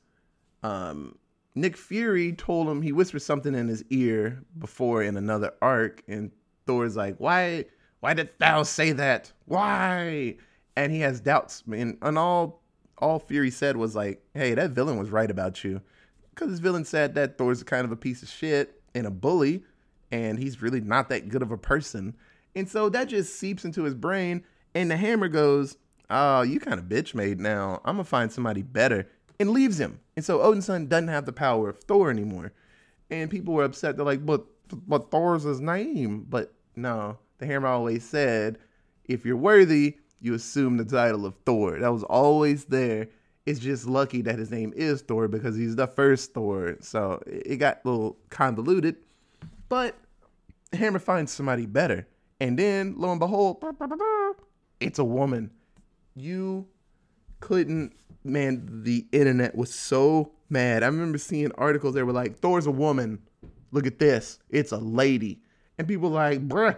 um, 0.63 1.19
Nick 1.55 1.77
Fury 1.77 2.33
told 2.33 2.69
him 2.69 2.83
he 2.83 2.91
whispered 2.91 3.21
something 3.21 3.55
in 3.55 3.69
his 3.69 3.85
ear 3.91 4.43
before 4.59 5.03
in 5.03 5.17
another 5.17 5.53
arc, 5.63 6.03
and 6.09 6.33
Thor's 6.67 6.97
like, 6.97 7.17
"Why? 7.19 7.67
Why 8.01 8.15
did 8.15 8.31
thou 8.39 8.63
say 8.65 8.93
that? 8.93 9.33
Why?" 9.45 10.37
And 10.77 10.91
he 10.91 11.01
has 11.01 11.21
doubts, 11.21 11.63
and, 11.71 11.97
and 12.03 12.19
all 12.19 12.63
all 12.99 13.19
Fury 13.19 13.51
said 13.51 13.77
was 13.77 13.95
like, 13.95 14.25
"Hey, 14.35 14.55
that 14.55 14.71
villain 14.71 14.99
was 14.99 15.11
right 15.11 15.31
about 15.31 15.63
you," 15.63 15.81
because 16.31 16.51
his 16.51 16.61
villain 16.61 16.85
said 16.85 17.15
that 17.15 17.39
Thor's 17.39 17.63
kind 17.63 17.85
of 17.85 17.93
a 17.93 17.97
piece 17.97 18.23
of 18.23 18.29
shit 18.29 18.81
and 18.95 19.07
a 19.07 19.11
bully, 19.11 19.63
and 20.11 20.39
he's 20.39 20.63
really 20.63 20.81
not 20.81 21.09
that 21.11 21.29
good 21.29 21.43
of 21.43 21.53
a 21.53 21.59
person, 21.59 22.17
and 22.57 22.69
so 22.69 22.89
that 22.89 23.09
just 23.09 23.37
seeps 23.39 23.65
into 23.65 23.85
his 23.85 23.95
brain, 23.95 24.45
and 24.75 24.91
the 24.91 24.97
hammer 24.97 25.29
goes, 25.29 25.77
"Oh, 26.11 26.43
you 26.43 26.61
kind 26.61 26.79
of 26.79 26.87
bitch 26.87 27.15
made 27.15 27.41
now. 27.41 27.81
I'm 27.85 27.97
gonna 27.97 28.05
find 28.05 28.33
somebody 28.33 28.63
better." 28.63 29.09
and 29.39 29.51
leaves 29.51 29.79
him. 29.79 30.01
And 30.17 30.25
so 30.25 30.39
Odinson 30.39 30.89
doesn't 30.89 31.09
have 31.09 31.27
the 31.27 31.33
power 31.33 31.69
of 31.69 31.79
Thor 31.79 32.11
anymore. 32.11 32.53
And 33.11 33.31
people 33.31 33.55
were 33.55 33.65
upset. 33.65 33.97
They're 33.97 34.05
like, 34.05 34.25
but 34.25 34.45
but 34.87 35.11
Thor's 35.11 35.43
his 35.43 35.61
name. 35.61 36.27
But 36.29 36.55
no, 36.77 37.19
the 37.39 37.47
hammer 37.47 37.69
always 37.69 38.05
said, 38.05 38.59
if 39.05 39.25
you're 39.25 39.37
worthy, 39.37 39.99
you 40.21 40.35
assume 40.35 40.77
the 40.77 40.85
title 40.85 41.27
of 41.27 41.35
Thor. 41.45 41.79
That 41.79 41.93
was 41.93 42.03
always 42.05 42.65
there. 42.67 43.09
It's 43.47 43.61
just 43.61 43.87
lucky 43.87 44.23
that 44.23 44.39
his 44.39 44.51
name 44.51 44.73
is 44.75 45.03
Thor 45.03 45.29
because 45.29 45.55
he's 45.55 45.77
the 45.77 45.87
first 45.87 46.33
Thor. 46.33 46.77
So 46.81 47.23
it 47.27 47.57
got 47.57 47.81
a 47.85 47.89
little 47.89 48.17
convoluted. 48.31 48.97
But 49.69 49.97
hammer 50.73 50.99
finds 50.99 51.31
somebody 51.31 51.67
better. 51.67 52.07
And 52.41 52.59
then, 52.59 52.95
lo 52.97 53.11
and 53.11 53.21
behold, 53.21 53.61
it's 54.87 54.99
a 54.99 55.05
woman. 55.05 55.51
You 56.15 56.67
couldn't 57.41 57.95
man, 58.25 58.83
the 58.83 59.07
internet 59.13 59.55
was 59.55 59.73
so 59.73 60.33
mad. 60.49 60.83
I 60.83 60.87
remember 60.87 61.19
seeing 61.19 61.53
articles 61.53 61.95
that 61.95 62.05
were 62.05 62.13
like, 62.13 62.39
Thor's 62.39 62.67
a 62.67 62.71
woman. 62.71 63.21
Look 63.71 63.87
at 63.87 63.99
this. 63.99 64.39
It's 64.51 64.73
a 64.73 64.79
lady. 64.79 65.41
And 65.79 65.87
people 65.87 66.09
like, 66.09 66.49
bruh, 66.49 66.77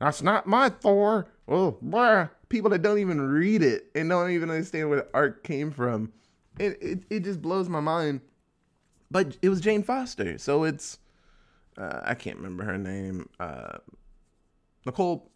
that's 0.00 0.22
not 0.22 0.46
my 0.46 0.70
Thor. 0.70 1.28
Oh, 1.46 1.78
bruh. 1.84 2.30
People 2.48 2.70
that 2.70 2.82
don't 2.82 2.98
even 2.98 3.20
read 3.20 3.62
it 3.62 3.90
and 3.94 4.08
don't 4.08 4.30
even 4.30 4.50
understand 4.50 4.88
where 4.88 5.00
the 5.00 5.08
art 5.12 5.44
came 5.44 5.70
from. 5.70 6.12
It, 6.58 6.78
it, 6.80 7.02
it 7.10 7.24
just 7.24 7.42
blows 7.42 7.68
my 7.68 7.80
mind. 7.80 8.20
But 9.10 9.36
it 9.42 9.48
was 9.48 9.60
Jane 9.60 9.82
Foster. 9.82 10.38
So 10.38 10.64
it's, 10.64 10.98
uh, 11.76 12.00
I 12.04 12.14
can't 12.14 12.36
remember 12.36 12.64
her 12.64 12.78
name. 12.78 13.28
Uh, 13.38 13.78
Nicole, 14.86 15.30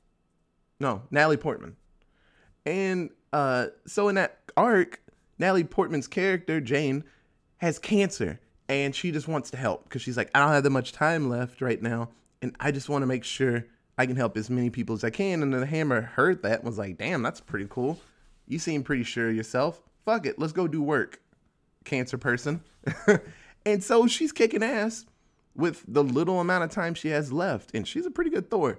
no, 0.81 1.02
Natalie 1.11 1.37
Portman. 1.37 1.76
And 2.66 3.11
uh, 3.33 3.66
so 3.87 4.09
in 4.09 4.14
that 4.16 4.38
arc, 4.57 5.00
Natalie 5.38 5.64
Portman's 5.64 6.07
character, 6.07 6.61
Jane, 6.61 7.04
has 7.59 7.78
cancer 7.78 8.40
and 8.69 8.95
she 8.95 9.11
just 9.11 9.28
wants 9.28 9.50
to 9.50 9.57
help 9.57 9.85
because 9.85 10.02
she's 10.02 10.16
like, 10.16 10.31
I 10.35 10.40
don't 10.40 10.49
have 10.49 10.62
that 10.62 10.71
much 10.71 10.92
time 10.92 11.28
left 11.28 11.61
right 11.61 11.81
now. 11.81 12.09
And 12.40 12.57
I 12.59 12.71
just 12.71 12.88
want 12.88 13.02
to 13.02 13.07
make 13.07 13.25
sure 13.25 13.66
I 13.99 14.07
can 14.07 14.16
help 14.16 14.37
as 14.37 14.49
many 14.49 14.71
people 14.71 14.95
as 14.95 15.04
I 15.04 15.11
can. 15.11 15.42
And 15.42 15.52
the 15.52 15.66
hammer 15.66 16.00
heard 16.00 16.42
that 16.42 16.61
and 16.61 16.64
was 16.64 16.78
like, 16.78 16.97
damn, 16.97 17.23
that's 17.23 17.40
pretty 17.40 17.66
cool. 17.69 18.00
You 18.49 18.59
seem 18.59 18.83
pretty 18.83 19.04
sure 19.04 19.28
of 19.28 19.37
yourself. 19.37 19.83
Fuck 20.04 20.26
it. 20.26 20.38
Let's 20.38 20.52
go 20.52 20.66
do 20.66 20.83
work, 20.83 21.21
cancer 21.85 22.19
person. 22.19 22.62
and 23.66 23.85
so 23.85 24.07
she's 24.07 24.33
kicking 24.33 24.62
ass 24.62 25.07
with 25.54 25.85
the 25.87 26.02
little 26.02 26.40
amount 26.40 26.64
of 26.64 26.71
time 26.71 26.95
she 26.95 27.09
has 27.09 27.33
left. 27.33 27.71
And 27.75 27.87
she's 27.87 28.07
a 28.07 28.11
pretty 28.11 28.31
good 28.31 28.50
Thor. 28.50 28.78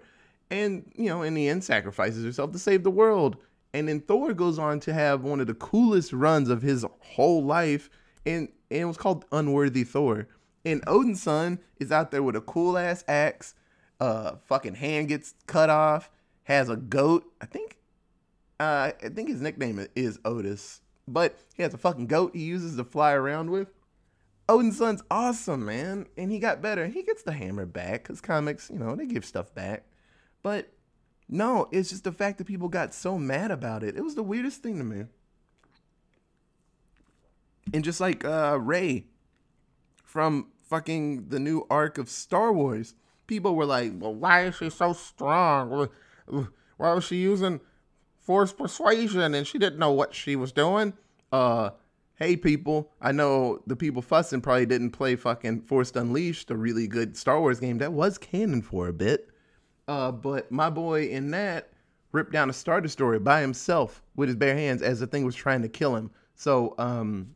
And, 0.49 0.91
you 0.95 1.05
know, 1.05 1.21
in 1.21 1.35
the 1.35 1.47
end, 1.47 1.63
sacrifices 1.63 2.25
herself 2.25 2.51
to 2.51 2.59
save 2.59 2.83
the 2.83 2.91
world. 2.91 3.37
And 3.73 3.87
then 3.87 4.01
Thor 4.01 4.33
goes 4.33 4.59
on 4.59 4.79
to 4.81 4.93
have 4.93 5.23
one 5.23 5.39
of 5.39 5.47
the 5.47 5.55
coolest 5.55 6.13
runs 6.13 6.49
of 6.49 6.61
his 6.61 6.85
whole 6.99 7.43
life, 7.43 7.89
and, 8.25 8.49
and 8.69 8.81
it 8.81 8.85
was 8.85 8.97
called 8.97 9.25
Unworthy 9.31 9.83
Thor. 9.83 10.27
And 10.63 10.85
Odinson 10.85 11.59
is 11.79 11.91
out 11.91 12.11
there 12.11 12.23
with 12.23 12.35
a 12.35 12.41
cool 12.41 12.77
ass 12.77 13.03
axe, 13.07 13.55
uh, 13.99 14.35
fucking 14.45 14.75
hand 14.75 15.07
gets 15.07 15.33
cut 15.47 15.69
off, 15.69 16.09
has 16.43 16.69
a 16.69 16.75
goat. 16.75 17.25
I 17.41 17.45
think, 17.45 17.77
uh, 18.59 18.91
I 19.03 19.09
think 19.09 19.29
his 19.29 19.41
nickname 19.41 19.85
is 19.95 20.19
Otis, 20.23 20.81
but 21.07 21.37
he 21.55 21.63
has 21.63 21.73
a 21.73 21.77
fucking 21.77 22.07
goat 22.07 22.35
he 22.35 22.43
uses 22.43 22.77
to 22.77 22.83
fly 22.83 23.13
around 23.13 23.49
with. 23.49 23.69
Odinson's 24.47 25.01
awesome, 25.09 25.65
man, 25.65 26.05
and 26.17 26.31
he 26.31 26.37
got 26.37 26.61
better. 26.61 26.87
He 26.87 27.01
gets 27.01 27.23
the 27.23 27.31
hammer 27.31 27.65
back 27.65 28.03
because 28.03 28.19
comics, 28.19 28.69
you 28.69 28.77
know, 28.77 28.95
they 28.95 29.05
give 29.05 29.25
stuff 29.25 29.53
back, 29.55 29.85
but 30.43 30.72
no, 31.33 31.67
it's 31.71 31.89
just 31.89 32.03
the 32.03 32.11
fact 32.11 32.37
that 32.37 32.45
people 32.45 32.69
got 32.69 32.93
so 32.93 33.17
mad 33.17 33.49
about 33.49 33.83
it. 33.83 33.97
It 33.97 34.03
was 34.03 34.13
the 34.13 34.21
weirdest 34.21 34.61
thing 34.61 34.77
to 34.77 34.83
me. 34.83 35.05
And 37.73 37.83
just 37.83 37.99
like 37.99 38.23
uh, 38.23 38.59
Rey 38.61 39.05
from 40.03 40.51
fucking 40.61 41.29
the 41.29 41.39
new 41.39 41.65
arc 41.71 41.97
of 41.97 42.07
Star 42.07 42.53
Wars, 42.53 42.93
people 43.25 43.55
were 43.55 43.65
like, 43.65 43.93
well, 43.95 44.13
why 44.13 44.45
is 44.45 44.57
she 44.57 44.69
so 44.69 44.93
strong? 44.93 45.89
Why 46.77 46.93
was 46.93 47.03
she 47.03 47.15
using 47.15 47.61
force 48.19 48.53
persuasion 48.53 49.33
and 49.33 49.47
she 49.47 49.57
didn't 49.57 49.79
know 49.79 49.91
what 49.91 50.13
she 50.13 50.35
was 50.35 50.51
doing? 50.51 50.93
Uh, 51.31 51.71
hey 52.15 52.37
people, 52.37 52.91
I 53.01 53.11
know 53.11 53.63
the 53.65 53.75
people 53.75 54.03
fussing 54.03 54.41
probably 54.41 54.67
didn't 54.67 54.91
play 54.91 55.15
fucking 55.15 55.61
Force 55.61 55.91
Unleashed, 55.95 56.51
a 56.51 56.55
really 56.55 56.87
good 56.87 57.17
Star 57.17 57.39
Wars 57.39 57.59
game 57.59 57.79
that 57.79 57.91
was 57.91 58.19
canon 58.19 58.61
for 58.61 58.87
a 58.87 58.93
bit. 58.93 59.32
Uh, 59.87 60.11
but 60.11 60.51
my 60.51 60.69
boy 60.69 61.07
in 61.07 61.31
that 61.31 61.69
ripped 62.11 62.31
down 62.31 62.49
a 62.49 62.53
Star 62.53 62.79
Destroyer 62.79 63.19
by 63.19 63.41
himself 63.41 64.01
with 64.15 64.29
his 64.29 64.35
bare 64.35 64.55
hands 64.55 64.81
as 64.81 64.99
the 64.99 65.07
thing 65.07 65.25
was 65.25 65.35
trying 65.35 65.61
to 65.61 65.69
kill 65.69 65.95
him. 65.95 66.11
So 66.35 66.75
um, 66.77 67.35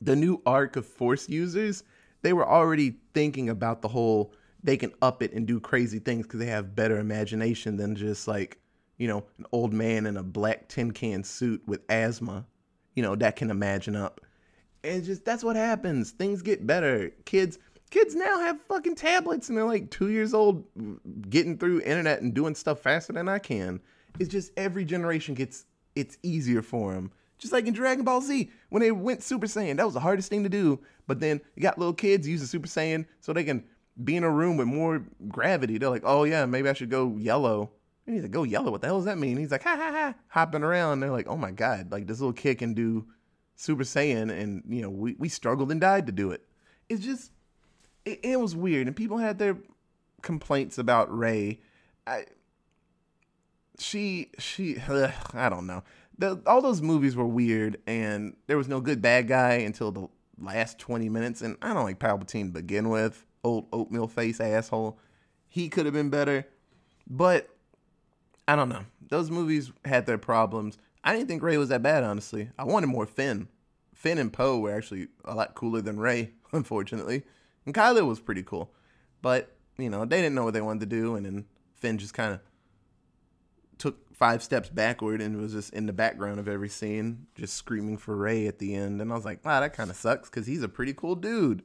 the 0.00 0.16
new 0.16 0.40
arc 0.44 0.76
of 0.76 0.86
Force 0.86 1.28
users, 1.28 1.84
they 2.22 2.32
were 2.32 2.48
already 2.48 2.96
thinking 3.14 3.48
about 3.48 3.82
the 3.82 3.88
whole 3.88 4.32
they 4.62 4.76
can 4.76 4.92
up 5.02 5.22
it 5.22 5.32
and 5.32 5.46
do 5.46 5.60
crazy 5.60 5.98
things 5.98 6.26
because 6.26 6.40
they 6.40 6.46
have 6.46 6.74
better 6.74 6.98
imagination 6.98 7.76
than 7.76 7.94
just 7.94 8.26
like 8.26 8.58
you 8.96 9.06
know 9.06 9.24
an 9.38 9.46
old 9.52 9.72
man 9.72 10.06
in 10.06 10.16
a 10.16 10.22
black 10.22 10.68
tin 10.68 10.90
can 10.90 11.22
suit 11.22 11.62
with 11.66 11.80
asthma, 11.88 12.44
you 12.94 13.02
know 13.02 13.14
that 13.14 13.36
can 13.36 13.50
imagine 13.50 13.94
up. 13.94 14.20
And 14.84 15.04
just 15.04 15.24
that's 15.24 15.44
what 15.44 15.56
happens. 15.56 16.10
Things 16.10 16.42
get 16.42 16.66
better. 16.66 17.10
Kids 17.24 17.58
kids 17.90 18.14
now 18.14 18.40
have 18.40 18.60
fucking 18.68 18.94
tablets 18.94 19.48
and 19.48 19.56
they're 19.56 19.64
like 19.64 19.90
two 19.90 20.10
years 20.10 20.34
old 20.34 20.64
getting 21.28 21.58
through 21.58 21.80
internet 21.82 22.22
and 22.22 22.34
doing 22.34 22.54
stuff 22.54 22.80
faster 22.80 23.12
than 23.12 23.28
I 23.28 23.38
can. 23.38 23.80
It's 24.18 24.30
just 24.30 24.52
every 24.56 24.84
generation 24.84 25.34
gets 25.34 25.64
it's 25.94 26.18
easier 26.22 26.62
for 26.62 26.94
them. 26.94 27.12
Just 27.38 27.52
like 27.52 27.66
in 27.66 27.74
Dragon 27.74 28.04
Ball 28.04 28.20
Z, 28.20 28.50
when 28.68 28.82
they 28.82 28.90
went 28.90 29.22
Super 29.22 29.46
Saiyan, 29.46 29.76
that 29.76 29.84
was 29.84 29.94
the 29.94 30.00
hardest 30.00 30.28
thing 30.28 30.42
to 30.42 30.48
do. 30.48 30.80
But 31.06 31.20
then 31.20 31.40
you 31.54 31.62
got 31.62 31.78
little 31.78 31.94
kids 31.94 32.26
using 32.26 32.46
Super 32.46 32.66
Saiyan 32.66 33.06
so 33.20 33.32
they 33.32 33.44
can 33.44 33.64
be 34.02 34.16
in 34.16 34.24
a 34.24 34.30
room 34.30 34.56
with 34.56 34.66
more 34.66 35.04
gravity. 35.28 35.78
They're 35.78 35.90
like, 35.90 36.02
oh 36.04 36.24
yeah, 36.24 36.46
maybe 36.46 36.68
I 36.68 36.72
should 36.72 36.90
go 36.90 37.16
yellow. 37.16 37.70
And 38.06 38.14
he's 38.14 38.22
like, 38.22 38.32
go 38.32 38.42
yellow. 38.42 38.70
What 38.70 38.80
the 38.80 38.88
hell 38.88 38.96
does 38.96 39.04
that 39.04 39.18
mean? 39.18 39.36
He's 39.36 39.50
like, 39.50 39.62
ha 39.62 39.76
ha 39.76 39.92
ha, 39.92 40.14
hopping 40.28 40.62
around. 40.62 41.00
They're 41.00 41.10
like, 41.10 41.28
oh 41.28 41.36
my 41.36 41.50
god, 41.50 41.92
like 41.92 42.06
this 42.06 42.20
little 42.20 42.32
kid 42.32 42.58
can 42.58 42.74
do 42.74 43.06
Super 43.54 43.84
Saiyan, 43.84 44.30
and 44.30 44.62
you 44.68 44.82
know 44.82 44.90
we 44.90 45.14
we 45.18 45.28
struggled 45.28 45.70
and 45.70 45.80
died 45.80 46.06
to 46.06 46.12
do 46.12 46.30
it. 46.30 46.44
It's 46.88 47.04
just 47.04 47.32
it, 48.08 48.20
it 48.22 48.40
was 48.40 48.56
weird, 48.56 48.86
and 48.86 48.96
people 48.96 49.18
had 49.18 49.38
their 49.38 49.56
complaints 50.22 50.78
about 50.78 51.16
Rey. 51.16 51.60
I, 52.06 52.24
she 53.78 54.30
she 54.38 54.78
ugh, 54.88 55.12
I 55.34 55.48
don't 55.48 55.66
know. 55.66 55.82
The, 56.18 56.40
all 56.46 56.60
those 56.60 56.82
movies 56.82 57.14
were 57.14 57.26
weird, 57.26 57.78
and 57.86 58.36
there 58.46 58.56
was 58.56 58.68
no 58.68 58.80
good 58.80 59.00
bad 59.00 59.28
guy 59.28 59.54
until 59.54 59.92
the 59.92 60.08
last 60.40 60.78
twenty 60.78 61.08
minutes. 61.08 61.42
And 61.42 61.56
I 61.62 61.74
don't 61.74 61.84
like 61.84 61.98
Palpatine 61.98 62.46
to 62.46 62.60
begin 62.60 62.88
with. 62.88 63.24
Old 63.44 63.66
oatmeal 63.72 64.08
face 64.08 64.40
asshole. 64.40 64.98
He 65.46 65.68
could 65.68 65.86
have 65.86 65.94
been 65.94 66.10
better, 66.10 66.46
but 67.08 67.48
I 68.46 68.56
don't 68.56 68.68
know. 68.68 68.84
Those 69.08 69.30
movies 69.30 69.70
had 69.84 70.06
their 70.06 70.18
problems. 70.18 70.76
I 71.04 71.14
didn't 71.14 71.28
think 71.28 71.42
Rey 71.42 71.56
was 71.56 71.68
that 71.68 71.82
bad, 71.82 72.02
honestly. 72.02 72.50
I 72.58 72.64
wanted 72.64 72.88
more 72.88 73.06
Finn. 73.06 73.48
Finn 73.94 74.18
and 74.18 74.32
Poe 74.32 74.58
were 74.58 74.74
actually 74.74 75.08
a 75.24 75.34
lot 75.34 75.54
cooler 75.54 75.80
than 75.80 75.98
Rey, 75.98 76.32
unfortunately. 76.52 77.22
And 77.68 77.74
Kylo 77.74 78.06
was 78.06 78.18
pretty 78.18 78.42
cool. 78.42 78.72
But, 79.20 79.54
you 79.76 79.90
know, 79.90 80.06
they 80.06 80.22
didn't 80.22 80.34
know 80.34 80.44
what 80.44 80.54
they 80.54 80.62
wanted 80.62 80.88
to 80.88 80.96
do. 80.96 81.16
And 81.16 81.26
then 81.26 81.44
Finn 81.74 81.98
just 81.98 82.14
kind 82.14 82.32
of 82.32 82.40
took 83.76 84.10
five 84.14 84.42
steps 84.42 84.70
backward 84.70 85.20
and 85.20 85.38
was 85.38 85.52
just 85.52 85.74
in 85.74 85.84
the 85.84 85.92
background 85.92 86.40
of 86.40 86.48
every 86.48 86.70
scene, 86.70 87.26
just 87.34 87.58
screaming 87.58 87.98
for 87.98 88.16
Rey 88.16 88.46
at 88.46 88.58
the 88.58 88.74
end. 88.74 89.02
And 89.02 89.12
I 89.12 89.14
was 89.14 89.26
like, 89.26 89.44
wow, 89.44 89.60
that 89.60 89.74
kind 89.74 89.90
of 89.90 89.96
sucks 89.96 90.30
because 90.30 90.46
he's 90.46 90.62
a 90.62 90.68
pretty 90.68 90.94
cool 90.94 91.14
dude. 91.14 91.62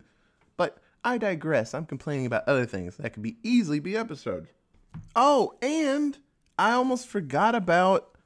But 0.57 0.77
I 1.05 1.17
digress. 1.17 1.73
I'm 1.73 1.85
complaining 1.85 2.25
about 2.25 2.49
other 2.49 2.65
things 2.65 2.97
that 2.97 3.13
could 3.13 3.23
be 3.23 3.37
easily 3.41 3.79
be 3.79 3.95
episodes. 3.95 4.49
Oh, 5.15 5.53
and 5.61 6.17
I 6.59 6.73
almost 6.73 7.07
forgot 7.07 7.55
about 7.55 8.17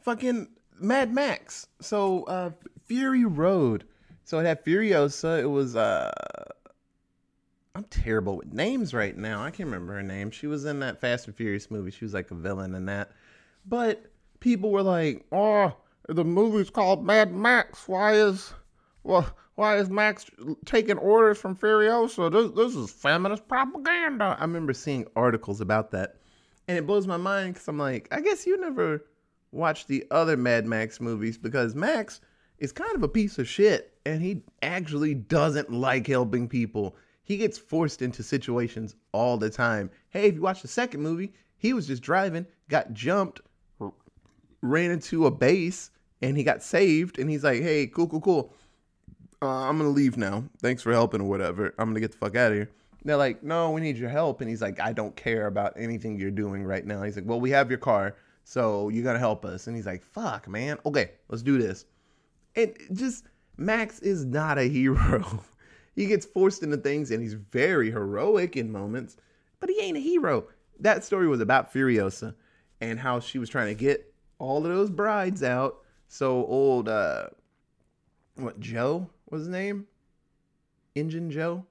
fucking 0.00 0.48
Mad 0.80 1.12
Max. 1.12 1.66
So, 1.82 2.24
uh, 2.24 2.52
Fury 2.86 3.26
Road. 3.26 3.84
So 4.24 4.38
it 4.38 4.46
had 4.46 4.64
Furiosa. 4.64 5.42
It 5.42 5.46
was 5.46 5.76
uh 5.76 6.10
I'm 7.78 7.84
terrible 7.84 8.36
with 8.38 8.52
names 8.52 8.92
right 8.92 9.16
now. 9.16 9.44
I 9.44 9.52
can't 9.52 9.68
remember 9.68 9.92
her 9.92 10.02
name. 10.02 10.32
She 10.32 10.48
was 10.48 10.64
in 10.64 10.80
that 10.80 11.00
Fast 11.00 11.28
and 11.28 11.36
Furious 11.36 11.70
movie. 11.70 11.92
She 11.92 12.04
was 12.04 12.12
like 12.12 12.28
a 12.32 12.34
villain 12.34 12.74
in 12.74 12.86
that. 12.86 13.12
But 13.64 14.04
people 14.40 14.72
were 14.72 14.82
like, 14.82 15.24
"Oh, 15.30 15.76
the 16.08 16.24
movie's 16.24 16.70
called 16.70 17.06
Mad 17.06 17.32
Max. 17.32 17.86
Why 17.86 18.14
is 18.14 18.52
well, 19.04 19.30
why 19.54 19.76
is 19.76 19.90
Max 19.90 20.26
taking 20.64 20.98
orders 20.98 21.38
from 21.38 21.54
Furiosa? 21.54 22.32
This, 22.32 22.50
this 22.50 22.74
is 22.74 22.90
feminist 22.90 23.46
propaganda." 23.46 24.36
I 24.36 24.42
remember 24.42 24.72
seeing 24.72 25.06
articles 25.14 25.60
about 25.60 25.92
that, 25.92 26.16
and 26.66 26.76
it 26.76 26.84
blows 26.84 27.06
my 27.06 27.16
mind 27.16 27.54
because 27.54 27.68
I'm 27.68 27.78
like, 27.78 28.08
I 28.10 28.20
guess 28.20 28.44
you 28.44 28.60
never 28.60 29.04
watched 29.52 29.86
the 29.86 30.04
other 30.10 30.36
Mad 30.36 30.66
Max 30.66 31.00
movies 31.00 31.38
because 31.38 31.76
Max 31.76 32.20
is 32.58 32.72
kind 32.72 32.96
of 32.96 33.04
a 33.04 33.08
piece 33.08 33.38
of 33.38 33.46
shit, 33.46 33.96
and 34.04 34.20
he 34.20 34.42
actually 34.62 35.14
doesn't 35.14 35.70
like 35.70 36.08
helping 36.08 36.48
people. 36.48 36.96
He 37.28 37.36
gets 37.36 37.58
forced 37.58 38.00
into 38.00 38.22
situations 38.22 38.96
all 39.12 39.36
the 39.36 39.50
time. 39.50 39.90
Hey, 40.08 40.28
if 40.28 40.34
you 40.34 40.40
watch 40.40 40.62
the 40.62 40.68
second 40.68 41.02
movie, 41.02 41.34
he 41.58 41.74
was 41.74 41.86
just 41.86 42.02
driving, 42.02 42.46
got 42.70 42.94
jumped, 42.94 43.42
ran 44.62 44.90
into 44.90 45.26
a 45.26 45.30
base 45.30 45.90
and 46.22 46.38
he 46.38 46.42
got 46.42 46.62
saved 46.62 47.18
and 47.18 47.28
he's 47.28 47.44
like 47.44 47.60
hey 47.60 47.86
cool 47.86 48.08
cool 48.08 48.22
cool. 48.22 48.54
Uh, 49.42 49.68
i'm 49.68 49.76
gonna 49.76 49.90
leave 49.90 50.16
now. 50.16 50.42
Thanks 50.62 50.82
for 50.82 50.90
helping 50.90 51.20
or 51.20 51.28
whatever. 51.28 51.74
I'm 51.78 51.90
gonna 51.90 52.00
get 52.00 52.12
the 52.12 52.16
fuck 52.16 52.34
out 52.34 52.52
of 52.52 52.56
here. 52.56 52.70
They're 53.04 53.18
like 53.18 53.42
no 53.42 53.72
we 53.72 53.82
need 53.82 53.98
your 53.98 54.08
help. 54.08 54.40
And 54.40 54.48
he's 54.48 54.62
like 54.62 54.80
i 54.80 54.94
don't 54.94 55.14
care 55.14 55.48
about 55.48 55.74
anything 55.76 56.18
you're 56.18 56.30
doing 56.30 56.64
right 56.64 56.86
now. 56.86 57.02
He's 57.02 57.16
like 57.16 57.26
well 57.26 57.40
we 57.40 57.50
have 57.50 57.70
your 57.70 57.78
car 57.78 58.16
so 58.42 58.88
you 58.88 59.02
gotta 59.02 59.18
help 59.18 59.44
us. 59.44 59.66
And 59.66 59.76
he's 59.76 59.86
like 59.86 60.02
fuck 60.02 60.48
man. 60.48 60.78
Okay 60.86 61.10
let's 61.28 61.42
do 61.42 61.58
this. 61.58 61.84
And 62.56 62.74
just 62.94 63.26
max 63.58 63.98
is 64.00 64.24
not 64.24 64.56
a 64.56 64.64
hero 64.68 65.44
he 65.98 66.06
gets 66.06 66.26
forced 66.26 66.62
into 66.62 66.76
things 66.76 67.10
and 67.10 67.22
he's 67.22 67.34
very 67.34 67.90
heroic 67.90 68.56
in 68.56 68.70
moments 68.70 69.16
but 69.60 69.68
he 69.68 69.80
ain't 69.80 69.96
a 69.96 70.00
hero 70.00 70.46
that 70.80 71.04
story 71.04 71.26
was 71.26 71.40
about 71.40 71.72
furiosa 71.72 72.34
and 72.80 72.98
how 72.98 73.20
she 73.20 73.38
was 73.38 73.48
trying 73.48 73.68
to 73.68 73.74
get 73.74 74.12
all 74.38 74.58
of 74.58 74.72
those 74.72 74.90
brides 74.90 75.42
out. 75.42 75.78
So 76.08 76.44
old, 76.46 76.88
uh, 76.88 77.26
what 78.36 78.58
Joe 78.60 79.08
was 79.30 79.42
his 79.42 79.48
name? 79.48 79.86
Engine 80.94 81.30
Joe? 81.30 81.64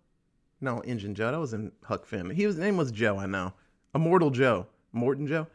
No, 0.62 0.82
Engine 0.82 1.16
Joe. 1.16 1.32
That 1.32 1.40
was 1.40 1.54
in 1.54 1.72
Huck 1.84 2.06
Finn. 2.06 2.30
He 2.30 2.46
was 2.46 2.56
his 2.56 2.64
name 2.64 2.78
was 2.78 2.92
Joe. 2.92 3.18
I 3.18 3.26
know, 3.26 3.54
Immortal 3.96 4.30
Joe, 4.32 4.68
Morton 4.92 5.28
Joe. 5.28 5.48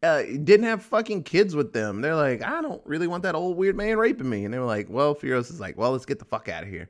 Uh, 0.00 0.22
didn't 0.22 0.62
have 0.62 0.82
fucking 0.82 1.24
kids 1.24 1.56
with 1.56 1.72
them. 1.72 2.00
They're 2.00 2.14
like, 2.14 2.42
I 2.42 2.62
don't 2.62 2.84
really 2.86 3.08
want 3.08 3.24
that 3.24 3.34
old 3.34 3.56
weird 3.56 3.76
man 3.76 3.98
raping 3.98 4.30
me. 4.30 4.44
And 4.44 4.54
they 4.54 4.58
were 4.58 4.64
like, 4.64 4.86
well, 4.88 5.12
Furious 5.12 5.50
is 5.50 5.58
like, 5.58 5.76
well, 5.76 5.90
let's 5.90 6.06
get 6.06 6.20
the 6.20 6.24
fuck 6.24 6.48
out 6.48 6.62
of 6.62 6.68
here. 6.68 6.88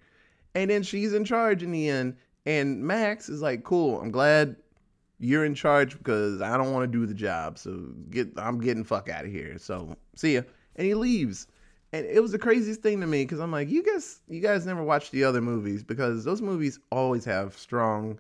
And 0.55 0.71
then 0.71 0.83
she's 0.83 1.13
in 1.13 1.25
charge 1.25 1.63
in 1.63 1.71
the 1.71 1.89
end. 1.89 2.17
And 2.47 2.83
Max 2.83 3.29
is 3.29 3.43
like, 3.43 3.65
cool. 3.65 4.01
I'm 4.01 4.11
glad 4.11 4.57
you're 5.19 5.45
in 5.45 5.55
charge 5.55 5.99
because 5.99 6.41
I 6.41 6.57
don't 6.57 6.73
want 6.73 6.91
to 6.91 6.99
do 6.99 7.07
the 7.07 7.15
job. 7.15 7.59
So 7.59 7.93
get 8.11 8.29
I'm 8.37 8.61
getting 8.61 8.85
fuck 8.85 9.09
out 9.09 9.25
of 9.25 9.31
here. 9.31 9.59
So 9.59 9.97
see 10.17 10.35
ya. 10.35 10.43
And 10.77 10.87
he 10.87 10.95
leaves. 10.95 11.47
And 11.93 12.05
it 12.07 12.21
was 12.21 12.33
the 12.33 12.39
craziest 12.39 12.83
thing 12.83 13.01
to 13.01 13.07
me 13.07 13.25
because 13.25 13.41
I'm 13.41 13.51
like, 13.51 13.69
you 13.69 13.83
guys 13.83 14.21
you 14.29 14.41
guys 14.41 14.67
never 14.67 14.83
watched 14.83 15.13
the 15.13 15.25
other 15.25 15.41
movies 15.41 15.83
because 15.83 16.25
those 16.25 16.43
movies 16.43 16.79
always 16.91 17.25
have 17.25 17.57
strong 17.57 18.19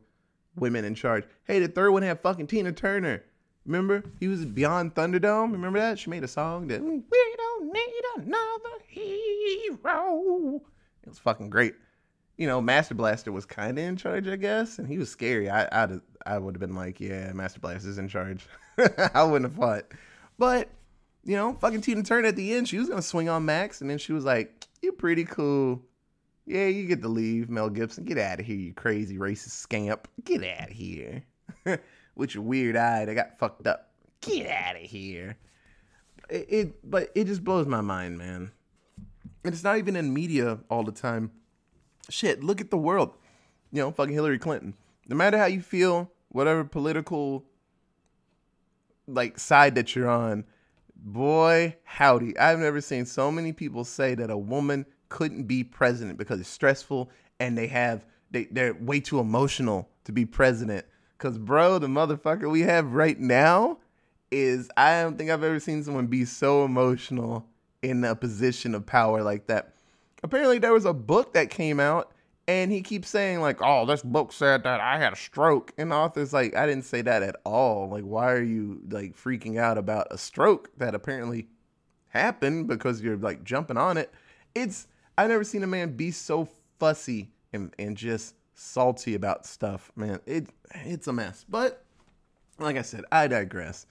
women 0.57 0.85
in 0.85 0.95
charge. 0.95 1.25
Hey, 1.45 1.61
the 1.61 1.69
third 1.69 1.91
one 1.91 2.03
had 2.03 2.21
fucking 2.21 2.47
Tina 2.49 2.73
Turner. 2.73 3.23
Remember? 3.67 4.03
He 4.19 4.29
was 4.29 4.47
Beyond 4.47 4.95
Thunderdome. 4.95 5.53
Remember 5.53 5.79
that? 5.79 5.99
She 5.99 6.09
made 6.09 6.25
a 6.25 6.29
song 6.29 6.69
that 6.69 6.83
we 6.83 7.03
don't 7.37 7.73
need 7.73 8.03
another 8.17 8.79
hero. 8.87 10.63
It 11.03 11.09
was 11.09 11.19
fucking 11.19 11.51
great 11.51 11.75
you 12.39 12.47
know, 12.47 12.61
Master 12.61 12.95
Blaster 12.95 13.33
was 13.33 13.45
kind 13.45 13.79
of 13.79 13.85
in 13.85 13.97
charge, 13.97 14.29
I 14.29 14.37
guess, 14.37 14.79
and 14.79 14.87
he 14.89 14.97
was 14.97 15.11
scary. 15.11 15.51
I 15.51 15.69
I'd, 15.73 16.01
I 16.25 16.39
would 16.39 16.55
have 16.55 16.61
been 16.61 16.77
like, 16.77 17.01
yeah, 17.01 17.33
Master 17.33 17.61
Blaster's 17.61 17.99
in 17.99 18.09
charge. 18.09 18.47
I 19.15 19.25
wouldn't 19.25 19.51
have 19.51 19.61
fought, 19.61 19.87
but 20.39 20.71
you 21.25 21.37
know, 21.37 21.55
fucking 21.55 21.83
Tina 21.83 22.05
Turner 22.05 22.29
at 22.29 22.37
the 22.37 22.55
end, 22.55 22.69
she 22.69 22.79
was 22.79 22.89
gonna 22.89 23.03
swing 23.03 23.29
on 23.29 23.45
Max, 23.45 23.81
and 23.81 23.91
then 23.91 23.99
she 23.99 24.13
was 24.13 24.25
like, 24.25 24.67
"You're 24.81 24.93
pretty 24.93 25.25
cool. 25.25 25.83
Yeah, 26.47 26.67
you 26.67 26.87
get 26.87 27.03
to 27.03 27.09
leave, 27.09 27.51
Mel 27.51 27.69
Gibson. 27.69 28.05
Get 28.05 28.19
out 28.19 28.41
of 28.41 28.47
here, 28.47 28.57
you 28.57 28.73
crazy 28.73 29.19
racist 29.19 29.51
scamp. 29.51 30.09
Get 30.25 30.45
out 30.45 30.71
of 30.71 30.75
here 30.77 31.25
with 32.15 32.35
your 32.35 32.45
weird 32.45 32.77
eye 32.77 33.05
that 33.05 33.15
got 33.15 33.39
fucked 33.39 33.67
up. 33.67 33.91
Get 34.21 34.49
out 34.49 34.77
of 34.77 34.83
here." 34.83 35.37
It, 36.31 36.47
it, 36.49 36.91
but 36.91 37.11
it 37.15 37.25
just 37.25 37.43
blows 37.43 37.67
my 37.67 37.81
mind, 37.81 38.19
man. 38.19 38.53
And 39.45 39.55
it's 39.55 39.65
not 39.65 39.79
even 39.79 39.97
in 39.97 40.13
media 40.13 40.59
all 40.69 40.85
the 40.85 40.93
time 40.93 41.31
shit, 42.09 42.43
look 42.43 42.61
at 42.61 42.71
the 42.71 42.79
world. 42.79 43.15
You 43.73 43.83
know, 43.83 43.91
fucking 43.91 44.15
Hillary 44.15 44.39
Clinton. 44.39 44.75
No 45.09 45.17
matter 45.17 45.39
how 45.39 45.47
you 45.47 45.61
feel, 45.61 46.11
whatever 46.29 46.65
political 46.65 47.45
like 49.07 49.39
side 49.39 49.75
that 49.75 49.95
you're 49.95 50.09
on, 50.09 50.45
boy, 50.95 51.77
howdy. 51.85 52.37
I've 52.39 52.59
never 52.59 52.81
seen 52.81 53.07
so 53.07 53.31
many 53.31 53.53
people 53.53 53.85
say 53.85 54.15
that 54.15 54.31
a 54.31 54.37
woman 54.37 54.87
couldn't 55.09 55.45
be 55.45 55.65
president 55.65 56.19
because 56.19 56.41
it's 56.41 56.49
stressful 56.49 57.11
and 57.41 57.57
they 57.57 57.67
have 57.69 58.05
they, 58.31 58.45
they're 58.45 58.75
way 58.75 59.01
too 59.01 59.21
emotional 59.21 59.89
to 60.05 60.13
be 60.13 60.27
president. 60.27 60.85
Cause 61.17 61.39
bro, 61.39 61.79
the 61.79 61.87
motherfucker 61.87 62.51
we 62.51 62.61
have 62.61 62.93
right 62.93 63.19
now 63.19 63.79
is 64.31 64.69
I 64.77 65.03
don't 65.03 65.17
think 65.17 65.31
I've 65.31 65.43
ever 65.43 65.59
seen 65.59 65.83
someone 65.83 66.07
be 66.07 66.25
so 66.25 66.65
emotional 66.65 67.47
in 67.83 68.05
a 68.05 68.15
position 68.15 68.75
of 68.75 68.85
power 68.85 69.23
like 69.23 69.47
that 69.47 69.78
apparently 70.23 70.59
there 70.59 70.73
was 70.73 70.85
a 70.85 70.93
book 70.93 71.33
that 71.33 71.51
came 71.51 71.81
out 71.81 72.13
and 72.47 72.73
he 72.73 72.81
keeps 72.81 73.09
saying 73.09 73.41
like 73.41 73.59
oh 73.61 73.85
this 73.85 74.03
book 74.03 74.33
said 74.33 74.65
that 74.65 74.81
i 74.81 74.99
had 74.99 75.13
a 75.13 75.17
stroke. 75.17 75.73
And 75.79 75.91
the 75.91 75.97
author's 75.97 76.33
like 76.33 76.57
i 76.57 76.67
didn't 76.67 76.85
say 76.85 77.03
that 77.03 77.23
at 77.23 77.37
all. 77.45 77.89
Like 77.89 78.05
why 78.05 78.33
are 78.33 78.43
you 78.43 78.81
like 78.91 79.17
freaking 79.17 79.59
out 79.59 79.79
about 79.79 80.09
a 80.11 80.19
stroke 80.19 80.71
that 80.79 80.95
apparently 80.95 81.49
happened 82.09 82.67
because 82.67 83.03
you're 83.03 83.17
like 83.17 83.45
jumping 83.45 83.77
on 83.77 83.97
it? 83.97 84.13
It's 84.55 84.89
i've 85.17 85.29
never 85.29 85.45
seen 85.45 85.63
a 85.63 85.67
man 85.67 85.97
be 85.97 86.11
so 86.11 86.49
fussy 86.79 87.31
and, 87.53 87.75
and 87.79 87.97
just 87.97 88.35
salty 88.55 89.15
about 89.15 89.47
stuff 89.47 89.93
man. 89.95 90.21
It 90.27 90.49
it's 90.73 91.07
a 91.07 91.13
mess. 91.13 91.45
But 91.49 91.85
like 92.59 92.77
i 92.77 92.83
said 92.83 93.05
i 93.13 93.29
digress 93.29 93.87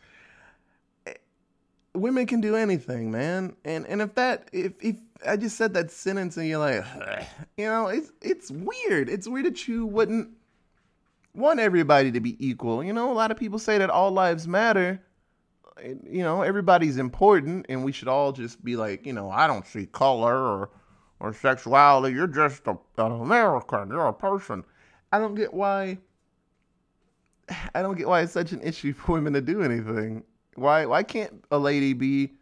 women 1.93 2.25
can 2.25 2.41
do 2.41 2.55
anything, 2.55 3.11
man. 3.11 3.55
And 3.65 3.85
and 3.87 4.01
if 4.01 4.15
that 4.15 4.49
if 4.51 4.73
if 4.81 4.97
I 5.25 5.37
just 5.37 5.57
said 5.57 5.73
that 5.73 5.91
sentence 5.91 6.37
and 6.37 6.47
you're 6.47 6.59
like, 6.59 6.85
you 7.57 7.65
know, 7.65 7.87
it's 7.87 8.11
it's 8.21 8.51
weird. 8.51 9.09
It's 9.09 9.27
weird 9.27 9.45
that 9.45 9.67
you 9.67 9.85
wouldn't 9.85 10.29
want 11.33 11.59
everybody 11.59 12.11
to 12.11 12.19
be 12.19 12.35
equal. 12.45 12.83
You 12.83 12.93
know, 12.93 13.11
a 13.11 13.13
lot 13.13 13.31
of 13.31 13.37
people 13.37 13.59
say 13.59 13.77
that 13.77 13.89
all 13.89 14.11
lives 14.11 14.47
matter. 14.47 15.01
You 15.83 16.23
know, 16.23 16.41
everybody's 16.41 16.97
important, 16.97 17.67
and 17.69 17.85
we 17.85 17.91
should 17.91 18.07
all 18.07 18.31
just 18.31 18.63
be 18.63 18.75
like, 18.75 19.05
you 19.05 19.13
know, 19.13 19.29
I 19.29 19.45
don't 19.45 19.65
see 19.65 19.85
color 19.85 20.35
or 20.35 20.69
or 21.19 21.33
sexuality. 21.33 22.15
You're 22.15 22.27
just 22.27 22.65
a, 22.67 22.77
an 22.97 23.11
American. 23.11 23.89
You're 23.89 24.07
a 24.07 24.13
person. 24.13 24.63
I 25.11 25.19
don't 25.19 25.35
get 25.35 25.53
why. 25.53 25.99
I 27.75 27.81
don't 27.81 27.97
get 27.97 28.07
why 28.07 28.21
it's 28.21 28.33
such 28.33 28.51
an 28.51 28.61
issue 28.61 28.93
for 28.93 29.13
women 29.13 29.33
to 29.33 29.41
do 29.41 29.61
anything. 29.61 30.23
Why 30.57 30.87
why 30.87 31.03
can't 31.03 31.45
a 31.51 31.59
lady 31.59 31.93
be 31.93 32.33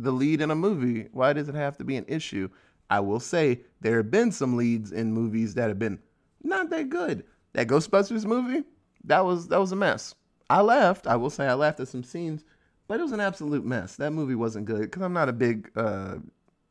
the 0.00 0.10
lead 0.10 0.40
in 0.40 0.50
a 0.50 0.56
movie? 0.56 1.08
Why 1.12 1.32
does 1.32 1.48
it 1.48 1.54
have 1.54 1.78
to 1.78 1.84
be 1.84 1.96
an 1.96 2.04
issue? 2.08 2.48
I 2.90 2.98
will 3.00 3.20
say 3.20 3.60
there 3.80 3.98
have 3.98 4.10
been 4.10 4.32
some 4.32 4.56
leads 4.56 4.90
in 4.90 5.12
movies 5.12 5.54
that 5.54 5.68
have 5.68 5.78
been 5.78 6.00
not 6.42 6.70
that 6.70 6.90
good. 6.90 7.24
That 7.52 7.68
Ghostbusters 7.68 8.24
movie, 8.24 8.64
that 9.04 9.24
was 9.24 9.46
that 9.48 9.60
was 9.60 9.70
a 9.70 9.76
mess. 9.76 10.16
I 10.50 10.60
laughed. 10.60 11.06
I 11.06 11.14
will 11.14 11.30
say 11.30 11.46
I 11.46 11.54
laughed 11.54 11.78
at 11.78 11.86
some 11.86 12.02
scenes, 12.02 12.44
but 12.88 12.98
it 12.98 13.04
was 13.04 13.12
an 13.12 13.20
absolute 13.20 13.64
mess. 13.64 13.94
That 13.94 14.12
movie 14.12 14.34
wasn't 14.34 14.66
good 14.66 14.82
because 14.82 15.02
I'm 15.02 15.12
not 15.12 15.28
a 15.28 15.32
big 15.32 15.70
uh, 15.76 16.16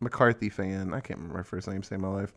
McCarthy 0.01 0.49
fan. 0.49 0.93
I 0.93 0.99
can't 0.99 1.19
remember 1.19 1.37
her 1.37 1.45
first 1.45 1.69
name. 1.69 1.83
Save 1.83 2.01
my 2.01 2.09
life. 2.09 2.33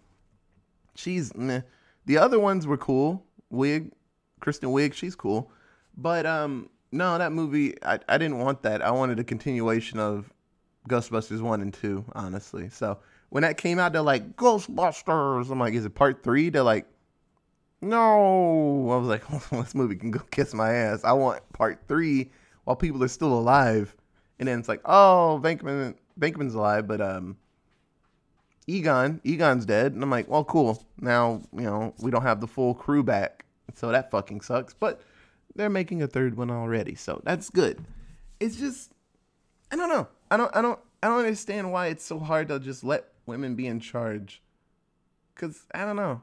She's 0.94 1.34
meh. 1.34 1.62
The 2.06 2.18
other 2.18 2.38
ones 2.38 2.68
were 2.68 2.78
cool. 2.78 3.26
Wiig, 3.52 3.90
Kristen 4.38 4.70
Wiig, 4.70 4.94
she's 4.94 5.16
cool, 5.16 5.50
but 5.96 6.24
um, 6.24 6.70
no, 6.90 7.18
that 7.18 7.32
movie, 7.32 7.74
I, 7.82 7.98
I 8.08 8.18
didn't 8.18 8.38
want 8.38 8.62
that. 8.62 8.82
I 8.82 8.90
wanted 8.90 9.18
a 9.18 9.24
continuation 9.24 9.98
of 9.98 10.32
Ghostbusters 10.88 11.40
1 11.40 11.60
and 11.60 11.72
2, 11.74 12.04
honestly. 12.12 12.68
So 12.70 12.98
when 13.30 13.42
that 13.42 13.56
came 13.56 13.78
out, 13.78 13.92
they're 13.92 14.02
like, 14.02 14.36
Ghostbusters. 14.36 15.50
I'm 15.50 15.58
like, 15.58 15.74
is 15.74 15.84
it 15.84 15.94
part 15.94 16.22
three? 16.22 16.48
They're 16.48 16.62
like, 16.62 16.86
no. 17.80 18.90
I 18.90 18.96
was 18.96 19.08
like, 19.08 19.50
this 19.50 19.74
movie 19.74 19.96
can 19.96 20.10
go 20.10 20.20
kiss 20.30 20.54
my 20.54 20.72
ass. 20.72 21.04
I 21.04 21.12
want 21.12 21.42
part 21.52 21.80
three 21.88 22.30
while 22.64 22.76
people 22.76 23.02
are 23.04 23.08
still 23.08 23.32
alive. 23.32 23.94
And 24.38 24.48
then 24.48 24.58
it's 24.58 24.68
like, 24.68 24.80
oh, 24.84 25.40
Venkman, 25.42 25.94
Venkman's 26.18 26.54
alive, 26.54 26.86
but 26.86 27.00
um, 27.00 27.36
Egon, 28.66 29.20
Egon's 29.24 29.66
dead. 29.66 29.92
And 29.92 30.02
I'm 30.02 30.10
like, 30.10 30.28
well, 30.28 30.44
cool. 30.44 30.82
Now, 31.00 31.42
you 31.52 31.62
know, 31.62 31.94
we 31.98 32.10
don't 32.10 32.22
have 32.22 32.40
the 32.40 32.46
full 32.46 32.74
crew 32.74 33.02
back. 33.02 33.44
So 33.74 33.90
that 33.90 34.10
fucking 34.10 34.40
sucks. 34.40 34.74
But 34.74 35.02
they're 35.58 35.68
making 35.68 36.02
a 36.02 36.06
third 36.06 36.36
one 36.36 36.50
already, 36.50 36.94
so 36.94 37.20
that's 37.24 37.50
good. 37.50 37.84
It's 38.40 38.56
just 38.56 38.92
I 39.70 39.76
don't 39.76 39.88
know. 39.88 40.06
I 40.30 40.36
don't 40.36 40.56
I 40.56 40.62
don't 40.62 40.78
I 41.02 41.08
don't 41.08 41.18
understand 41.18 41.72
why 41.72 41.88
it's 41.88 42.04
so 42.04 42.18
hard 42.18 42.48
to 42.48 42.60
just 42.60 42.84
let 42.84 43.08
women 43.26 43.56
be 43.56 43.66
in 43.66 43.80
charge. 43.80 44.40
Cause 45.34 45.66
I 45.74 45.84
don't 45.84 45.96
know. 45.96 46.22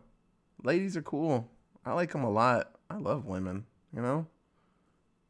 Ladies 0.63 0.98
are 0.98 1.02
cool. 1.02 1.50
I 1.86 1.93
like 1.93 2.13
them 2.13 2.24
a 2.24 2.30
lot. 2.30 2.71
I 2.89 2.98
love 2.98 3.26
women. 3.26 3.65
You 3.93 4.02
know, 4.02 4.28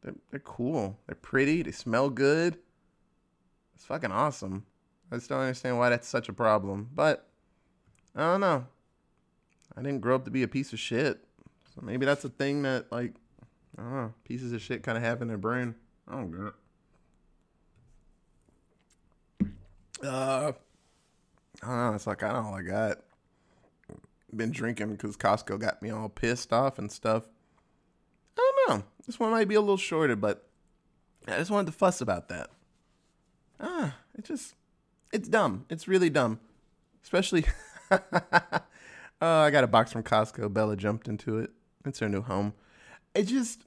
they're 0.02 0.14
they're 0.30 0.40
cool. 0.40 0.98
They're 1.06 1.16
pretty. 1.16 1.62
They 1.62 1.72
smell 1.72 2.08
good. 2.08 2.58
It's 3.74 3.84
fucking 3.84 4.12
awesome. 4.12 4.64
I 5.10 5.16
just 5.16 5.28
don't 5.28 5.40
understand 5.40 5.78
why 5.78 5.90
that's 5.90 6.08
such 6.08 6.28
a 6.28 6.32
problem. 6.32 6.88
But 6.94 7.28
I 8.14 8.20
don't 8.20 8.40
know. 8.40 8.66
I 9.76 9.82
didn't 9.82 10.00
grow 10.00 10.14
up 10.14 10.24
to 10.24 10.30
be 10.30 10.44
a 10.44 10.48
piece 10.48 10.72
of 10.72 10.78
shit. 10.78 11.24
So 11.74 11.80
maybe 11.82 12.06
that's 12.06 12.24
a 12.24 12.28
thing 12.28 12.62
that 12.62 12.90
like 12.90 13.14
I 13.78 13.82
don't 13.82 13.92
know, 13.92 14.14
pieces 14.24 14.52
of 14.52 14.62
shit 14.62 14.82
kind 14.82 14.96
of 14.96 15.04
have 15.04 15.20
in 15.22 15.28
their 15.28 15.36
brain. 15.36 15.74
I 16.08 16.12
don't 16.12 16.30
get 16.30 16.40
it. 16.40 16.54
Uh, 20.04 20.52
I 21.62 21.66
don't 21.66 21.76
know. 21.76 21.94
It's 21.94 22.06
like 22.06 22.22
I 22.22 22.32
don't 22.32 22.44
know 22.44 22.48
all 22.50 22.54
I 22.54 22.62
got. 22.62 22.98
Been 24.34 24.50
drinking 24.50 24.90
because 24.92 25.16
Costco 25.16 25.58
got 25.58 25.82
me 25.82 25.90
all 25.90 26.08
pissed 26.08 26.52
off 26.52 26.78
and 26.78 26.90
stuff. 26.90 27.24
I 28.36 28.52
don't 28.66 28.78
know. 28.78 28.84
This 29.06 29.18
one 29.18 29.30
might 29.30 29.48
be 29.48 29.54
a 29.54 29.60
little 29.60 29.76
shorter, 29.76 30.16
but 30.16 30.46
I 31.26 31.38
just 31.38 31.50
wanted 31.50 31.66
to 31.66 31.72
fuss 31.72 32.00
about 32.00 32.28
that. 32.28 32.50
Ah, 33.60 33.96
it 34.16 34.24
just, 34.24 34.54
it's 35.12 35.28
dumb. 35.28 35.64
It's 35.70 35.88
really 35.88 36.10
dumb. 36.10 36.40
Especially, 37.02 37.46
oh, 37.90 37.98
I 39.20 39.50
got 39.50 39.64
a 39.64 39.68
box 39.68 39.92
from 39.92 40.02
Costco. 40.02 40.52
Bella 40.52 40.76
jumped 40.76 41.08
into 41.08 41.38
it. 41.38 41.50
It's 41.84 42.00
her 42.00 42.08
new 42.08 42.22
home. 42.22 42.52
It 43.14 43.24
just, 43.24 43.64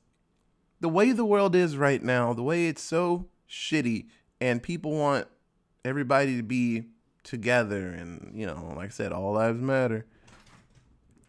the 0.80 0.90
way 0.90 1.12
the 1.12 1.26
world 1.26 1.56
is 1.56 1.78
right 1.78 2.02
now, 2.02 2.34
the 2.34 2.44
way 2.44 2.68
it's 2.68 2.82
so 2.82 3.28
shitty, 3.50 4.08
and 4.40 4.62
people 4.64 4.92
want 4.92 5.28
everybody 5.84 6.38
to 6.38 6.44
be 6.44 6.86
together, 7.24 7.90
and, 7.90 8.32
you 8.34 8.46
know, 8.46 8.74
like 8.76 8.88
I 8.88 8.90
said, 8.90 9.12
all 9.12 9.34
lives 9.34 9.62
matter. 9.62 10.06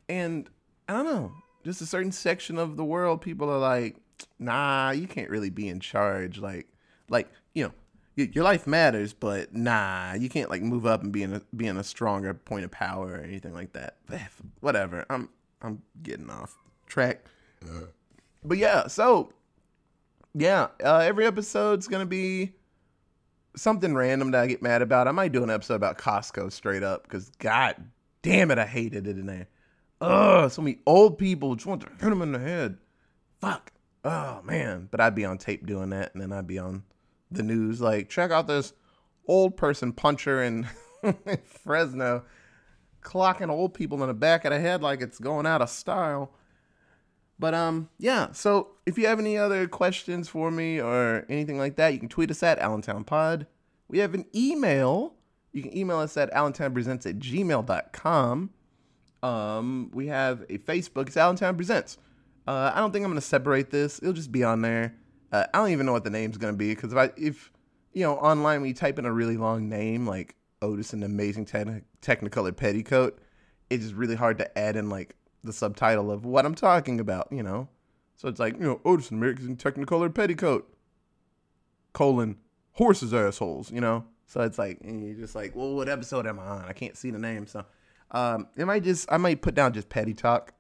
And 0.09 0.49
I 0.89 0.95
don't 0.95 1.05
know, 1.05 1.33
just 1.65 1.81
a 1.81 1.87
certain 1.87 2.13
section 2.13 2.59
of 2.59 2.77
the 2.77 2.85
world, 2.85 3.21
people 3.21 3.51
are 3.51 3.59
like, 3.59 3.97
nah, 4.39 4.91
you 4.91 5.07
can't 5.07 5.31
really 5.31 5.51
be 5.51 5.69
in 5.69 5.81
charge. 5.81 6.39
Like, 6.39 6.69
like, 7.09 7.29
you 7.55 7.65
know, 7.65 7.73
your 8.17 8.45
life 8.45 8.67
matters, 8.67 9.13
but 9.13 9.55
nah, 9.55 10.15
you 10.15 10.29
can't 10.29 10.51
like 10.51 10.63
move 10.63 10.85
up 10.85 11.03
and 11.03 11.13
be 11.13 11.23
in 11.23 11.35
a 11.35 11.43
be 11.57 11.67
in 11.67 11.77
a 11.77 11.85
stronger 11.85 12.35
point 12.35 12.65
of 12.65 12.71
power 12.71 13.13
or 13.13 13.21
anything 13.21 13.55
like 13.55 13.73
that. 13.73 13.97
Whatever. 14.61 15.07
I'm 15.09 15.31
I'm 15.63 15.83
getting 16.03 16.29
off 16.29 16.57
track. 16.87 17.25
Uh. 17.65 17.87
But 18.45 18.59
yeah, 18.59 18.89
so 18.89 19.33
yeah, 20.35 20.69
uh, 20.85 20.99
every 20.99 21.27
episode's 21.27 21.89
gonna 21.89 22.07
be 22.07 22.53
something 23.57 23.95
random 23.95 24.31
that 24.31 24.43
I 24.43 24.47
get 24.47 24.63
mad 24.63 24.83
about. 24.83 25.09
I 25.09 25.13
might 25.13 25.33
do 25.33 25.43
an 25.43 25.51
episode 25.51 25.75
about 25.75 25.99
Costco 25.99 26.53
straight 26.53 26.83
up 26.83 27.03
because 27.05 27.31
god 27.39 27.77
damn 28.23 28.51
it, 28.51 28.59
I 28.59 28.67
hated 28.67 29.07
it 29.07 29.19
in 29.19 29.27
there. 29.27 29.49
Ugh, 30.01 30.51
so 30.51 30.63
many 30.63 30.79
old 30.87 31.19
people 31.19 31.55
just 31.55 31.67
want 31.67 31.83
to 31.83 31.89
hit 31.89 32.11
them 32.11 32.23
in 32.23 32.33
the 32.33 32.39
head. 32.39 32.79
Fuck. 33.41 33.73
Oh 34.05 34.41
man, 34.45 34.89
but 34.91 35.01
I'd 35.01 35.15
be 35.15 35.25
on 35.25 35.39
tape 35.39 35.67
doing 35.67 35.91
that, 35.91 36.15
and 36.15 36.23
then 36.23 36.33
I'd 36.33 36.47
be 36.47 36.59
on 36.59 36.85
the 37.31 37.43
news 37.43 37.81
like, 37.81 38.09
check 38.09 38.31
out 38.31 38.47
this 38.47 38.73
old 39.27 39.57
person 39.57 39.93
puncher 39.93 40.43
in 40.43 40.67
Fresno 41.45 42.25
clocking 43.03 43.51
old 43.51 43.75
people 43.75 44.03
in 44.03 44.09
the 44.09 44.15
back 44.15 44.45
of 44.45 44.53
the 44.53 44.61
head 44.61 44.83
like 44.83 45.01
it's 45.01 45.19
going 45.19 45.47
out 45.47 45.63
of 45.63 45.71
style. 45.71 46.33
But 47.41 47.55
um, 47.55 47.89
yeah. 47.99 48.33
So 48.33 48.69
if 48.85 48.99
you 48.99 49.07
have 49.07 49.19
any 49.19 49.39
other 49.39 49.67
questions 49.67 50.29
for 50.29 50.51
me 50.51 50.79
or 50.79 51.25
anything 51.31 51.59
like 51.59 51.77
that, 51.77 51.95
you 51.95 51.99
can 51.99 52.11
tweet 52.11 52.31
us 52.31 52.43
at 52.43 52.61
AllentownPod. 52.61 53.47
We 53.89 53.99
have 53.99 54.13
an 54.13 54.27
email. 54.35 55.15
You 55.53 55.63
can 55.63 55.77
email 55.77 55.99
us 55.99 56.19
at 56.19 56.31
allentownpresents 56.33 57.07
at 57.07 57.19
gmail.com. 57.19 58.51
Um, 59.23 59.91
we 59.93 60.07
have 60.09 60.43
a 60.43 60.59
Facebook. 60.59 61.09
It's 61.09 61.17
Allentown 61.17 61.57
Presents. 61.57 61.97
Uh, 62.47 62.73
I 62.75 62.79
don't 62.79 62.93
think 62.93 63.05
I'm 63.05 63.11
gonna 63.11 63.21
separate 63.23 63.71
this. 63.71 63.99
It'll 63.99 64.13
just 64.13 64.33
be 64.33 64.45
on 64.45 64.61
there. 64.61 64.95
Uh, 65.33 65.47
I 65.53 65.59
don't 65.59 65.71
even 65.71 65.87
know 65.87 65.93
what 65.93 66.05
the 66.05 66.11
name's 66.11 66.37
gonna 66.37 66.53
be 66.53 66.75
because 66.75 66.93
if 66.93 66.99
I 66.99 67.11
if 67.17 67.51
you 67.93 68.03
know 68.03 68.17
online 68.17 68.61
when 68.61 68.69
you 68.69 68.75
type 68.75 68.99
in 68.99 69.07
a 69.07 69.13
really 69.13 69.37
long 69.37 69.69
name 69.69 70.07
like 70.07 70.35
Otis 70.63 70.93
and 70.93 71.05
Amazing 71.05 71.47
Techn- 71.47 71.85
Technicolor 72.03 72.57
Petticoat, 72.57 73.19
it's 73.71 73.85
just 73.85 73.95
really 73.95 74.15
hard 74.15 74.39
to 74.39 74.59
add 74.59 74.77
in 74.77 74.89
like 74.89 75.17
the 75.43 75.53
subtitle 75.53 76.11
of 76.11 76.25
what 76.25 76.45
I'm 76.45 76.55
talking 76.55 77.01
about, 77.01 77.29
you 77.31 77.43
know. 77.43 77.69
So 78.17 78.29
it's 78.29 78.41
like, 78.41 78.55
you 78.55 78.65
know, 78.65 78.81
Otis 78.85 79.11
and 79.11 79.23
Amazing 79.23 79.57
Technicolor 79.57 80.15
Petticoat, 80.15 80.71
colon, 81.93 82.37
horses 82.73 83.15
assholes, 83.15 83.71
you 83.73 83.81
know. 83.81 84.05
So 84.27 84.43
it's 84.43 84.59
like, 84.59 84.79
and 84.83 85.05
you're 85.05 85.17
just 85.17 85.35
like, 85.35 85.57
well, 85.57 85.75
what 85.75 85.89
episode 85.89 86.27
am 86.27 86.39
I 86.39 86.45
on? 86.45 86.65
I 86.67 86.73
can't 86.73 86.97
see 86.97 87.11
the 87.11 87.19
name, 87.19 87.47
so 87.47 87.65
um, 88.11 88.49
it 88.57 88.67
might 88.67 88.85
just 88.85 89.11
I 89.11 89.17
might 89.17 89.43
put 89.43 89.55
down 89.55 89.73
just 89.73 89.89
petty 89.89 90.15
talk, 90.15 90.53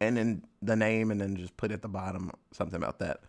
and 0.00 0.16
then 0.16 0.44
the 0.62 0.76
name, 0.76 1.10
and 1.10 1.20
then 1.20 1.36
just 1.36 1.56
put 1.56 1.72
at 1.72 1.82
the 1.82 1.88
bottom 1.88 2.30
something 2.52 2.76
about 2.76 2.98
that. 2.98 3.20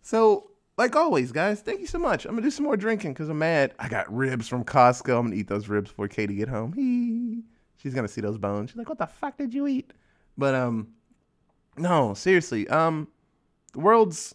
So 0.00 0.52
like 0.78 0.96
always, 0.96 1.32
guys, 1.32 1.60
thank 1.60 1.80
you 1.80 1.86
so 1.86 1.98
much. 1.98 2.24
I'm 2.24 2.32
gonna 2.32 2.42
do 2.42 2.50
some 2.50 2.64
more 2.64 2.76
drinking 2.76 3.12
because 3.12 3.28
I'm 3.28 3.38
mad. 3.38 3.74
I 3.78 3.88
got 3.88 4.12
ribs 4.12 4.48
from 4.48 4.64
Costco. 4.64 5.18
I'm 5.18 5.26
gonna 5.26 5.36
eat 5.36 5.48
those 5.48 5.68
ribs 5.68 5.90
before 5.90 6.08
Katie 6.08 6.36
get 6.36 6.48
home. 6.48 6.72
Hee. 6.72 7.42
She's 7.76 7.94
gonna 7.94 8.08
see 8.08 8.20
those 8.20 8.38
bones. 8.38 8.70
She's 8.70 8.78
like, 8.78 8.88
"What 8.88 8.98
the 8.98 9.06
fuck 9.06 9.36
did 9.36 9.52
you 9.52 9.66
eat?" 9.66 9.92
But 10.36 10.54
um, 10.54 10.88
no, 11.76 12.14
seriously. 12.14 12.68
Um, 12.68 13.08
the 13.72 13.80
world's 13.80 14.34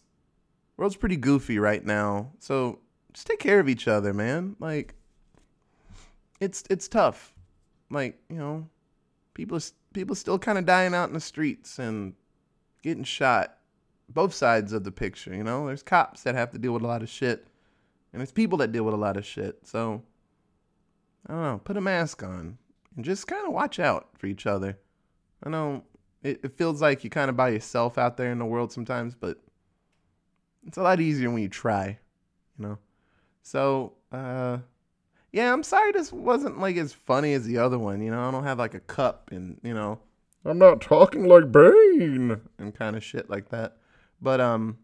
world's 0.77 0.95
pretty 0.95 1.17
goofy 1.17 1.59
right 1.59 1.83
now. 1.83 2.31
So 2.39 2.79
just 3.13 3.27
take 3.27 3.39
care 3.39 3.59
of 3.59 3.69
each 3.69 3.87
other, 3.87 4.13
man. 4.13 4.55
Like, 4.59 4.95
it's 6.39 6.63
it's 6.69 6.87
tough. 6.87 7.33
Like 7.89 8.19
you 8.29 8.37
know, 8.37 8.69
people 9.33 9.59
people 9.93 10.15
still 10.15 10.39
kind 10.39 10.57
of 10.57 10.65
dying 10.65 10.93
out 10.93 11.07
in 11.07 11.13
the 11.13 11.19
streets 11.19 11.79
and 11.79 12.13
getting 12.83 13.03
shot 13.03 13.57
both 14.09 14.33
sides 14.33 14.73
of 14.73 14.83
the 14.83 14.91
picture, 14.91 15.33
you 15.33 15.43
know? 15.43 15.67
There's 15.67 15.83
cops 15.83 16.23
that 16.23 16.35
have 16.35 16.51
to 16.51 16.57
deal 16.57 16.73
with 16.73 16.83
a 16.83 16.87
lot 16.87 17.01
of 17.01 17.09
shit, 17.09 17.47
and 18.13 18.19
there's 18.19 18.31
people 18.31 18.57
that 18.59 18.71
deal 18.71 18.83
with 18.83 18.93
a 18.93 18.97
lot 18.97 19.17
of 19.17 19.25
shit. 19.25 19.59
So, 19.63 20.03
I 21.27 21.33
don't 21.33 21.43
know, 21.43 21.61
put 21.63 21.77
a 21.77 21.81
mask 21.81 22.23
on 22.23 22.57
and 22.95 23.05
just 23.05 23.27
kind 23.27 23.45
of 23.45 23.53
watch 23.53 23.79
out 23.79 24.09
for 24.17 24.27
each 24.27 24.45
other. 24.45 24.77
I 25.43 25.49
know 25.49 25.83
it, 26.23 26.41
it 26.43 26.57
feels 26.57 26.81
like 26.81 27.03
you're 27.03 27.09
kind 27.09 27.29
of 27.29 27.37
by 27.37 27.49
yourself 27.49 27.97
out 27.97 28.17
there 28.17 28.31
in 28.31 28.39
the 28.39 28.45
world 28.45 28.71
sometimes, 28.71 29.15
but 29.15 29.37
it's 30.65 30.77
a 30.77 30.83
lot 30.83 30.99
easier 30.99 31.29
when 31.29 31.41
you 31.41 31.49
try, 31.49 31.97
you 32.57 32.65
know? 32.65 32.77
So, 33.43 33.93
uh, 34.11 34.57
yeah, 35.31 35.53
I'm 35.53 35.63
sorry 35.63 35.91
this 35.91 36.11
wasn't 36.11 36.59
like 36.59 36.75
as 36.77 36.93
funny 36.93 37.33
as 37.33 37.45
the 37.45 37.59
other 37.59 37.79
one, 37.79 38.01
you 38.01 38.11
know? 38.11 38.27
I 38.27 38.31
don't 38.31 38.43
have 38.43 38.59
like 38.59 38.73
a 38.73 38.79
cup 38.79 39.29
and, 39.31 39.59
you 39.63 39.73
know, 39.73 39.99
I'm 40.45 40.57
not 40.57 40.81
talking 40.81 41.27
like 41.27 41.51
Bane 41.51 42.41
and 42.57 42.75
kind 42.75 42.95
of 42.95 43.03
shit 43.03 43.29
like 43.29 43.49
that. 43.49 43.77
But 44.21 44.41
um, 44.41 44.77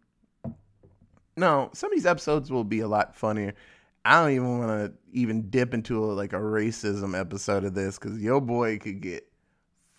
no, 1.35 1.69
some 1.73 1.91
of 1.91 1.95
these 1.95 2.05
episodes 2.05 2.51
will 2.51 2.63
be 2.63 2.81
a 2.81 2.87
lot 2.87 3.15
funnier. 3.15 3.53
I 4.05 4.21
don't 4.21 4.33
even 4.33 4.59
want 4.59 4.69
to 4.69 4.93
even 5.13 5.49
dip 5.49 5.73
into 5.73 6.03
a, 6.03 6.07
like 6.07 6.33
a 6.33 6.37
racism 6.37 7.17
episode 7.17 7.63
of 7.63 7.73
this 7.73 7.97
because 7.97 8.21
your 8.21 8.41
boy 8.41 8.77
could 8.77 9.01
get 9.01 9.25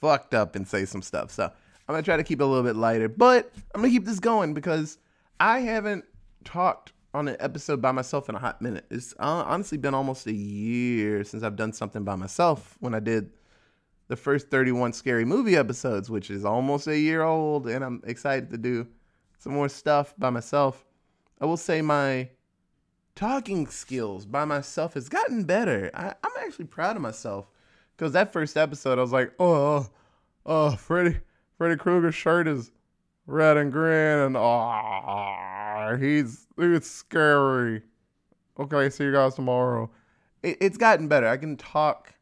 fucked 0.04 0.34
up 0.34 0.54
and 0.54 0.68
say 0.68 0.84
some 0.84 1.00
stuff. 1.00 1.30
So 1.30 1.44
I'm 1.44 1.94
gonna 1.94 2.02
try 2.02 2.18
to 2.18 2.22
keep 2.22 2.40
it 2.40 2.44
a 2.44 2.46
little 2.46 2.62
bit 2.62 2.76
lighter, 2.76 3.08
but 3.08 3.50
I'm 3.74 3.80
gonna 3.80 3.90
keep 3.90 4.04
this 4.04 4.20
going 4.20 4.52
because 4.52 4.98
I 5.40 5.60
haven't 5.60 6.04
talked 6.44 6.92
on 7.14 7.26
an 7.26 7.36
episode 7.40 7.80
by 7.80 7.90
myself 7.90 8.28
in 8.28 8.34
a 8.34 8.38
hot 8.38 8.60
minute. 8.60 8.84
It's 8.90 9.14
uh, 9.14 9.44
honestly 9.46 9.78
been 9.78 9.94
almost 9.94 10.26
a 10.26 10.32
year 10.32 11.24
since 11.24 11.42
I've 11.42 11.56
done 11.56 11.72
something 11.72 12.04
by 12.04 12.16
myself. 12.16 12.76
When 12.80 12.94
I 12.94 13.00
did 13.00 13.30
the 14.08 14.16
first 14.16 14.50
31 14.50 14.92
scary 14.92 15.24
movie 15.24 15.56
episodes, 15.56 16.10
which 16.10 16.30
is 16.30 16.44
almost 16.44 16.86
a 16.86 16.98
year 16.98 17.22
old, 17.22 17.66
and 17.66 17.82
I'm 17.82 18.02
excited 18.04 18.50
to 18.50 18.58
do 18.58 18.86
some 19.38 19.54
more 19.54 19.70
stuff 19.70 20.12
by 20.18 20.28
myself. 20.28 20.84
I 21.40 21.46
will 21.46 21.56
say 21.56 21.80
my 21.80 22.28
talking 23.14 23.68
skills 23.68 24.26
by 24.26 24.44
myself 24.44 24.94
has 24.94 25.08
gotten 25.08 25.44
better. 25.44 25.90
I, 25.94 26.08
am 26.08 26.32
actually 26.44 26.66
proud 26.66 26.96
of 26.96 27.00
myself 27.00 27.48
because 27.96 28.12
that 28.12 28.32
first 28.32 28.56
episode, 28.56 28.98
I 28.98 29.02
was 29.02 29.12
like, 29.12 29.32
oh, 29.38 29.88
oh, 30.46 30.76
Freddy, 30.76 31.18
Freddy 31.58 31.76
Krueger's 31.76 32.14
shirt 32.14 32.48
is 32.48 32.70
red 33.26 33.56
and 33.56 33.72
green, 33.72 34.18
and 34.18 34.36
oh, 34.36 35.96
he's 35.98 36.46
it's 36.58 36.90
scary. 36.90 37.82
Okay, 38.58 38.90
see 38.90 39.04
you 39.04 39.12
guys 39.12 39.34
tomorrow. 39.34 39.90
It, 40.42 40.58
it's 40.60 40.76
gotten 40.76 41.08
better. 41.08 41.26
I 41.26 41.36
can 41.36 41.56
talk, 41.56 42.14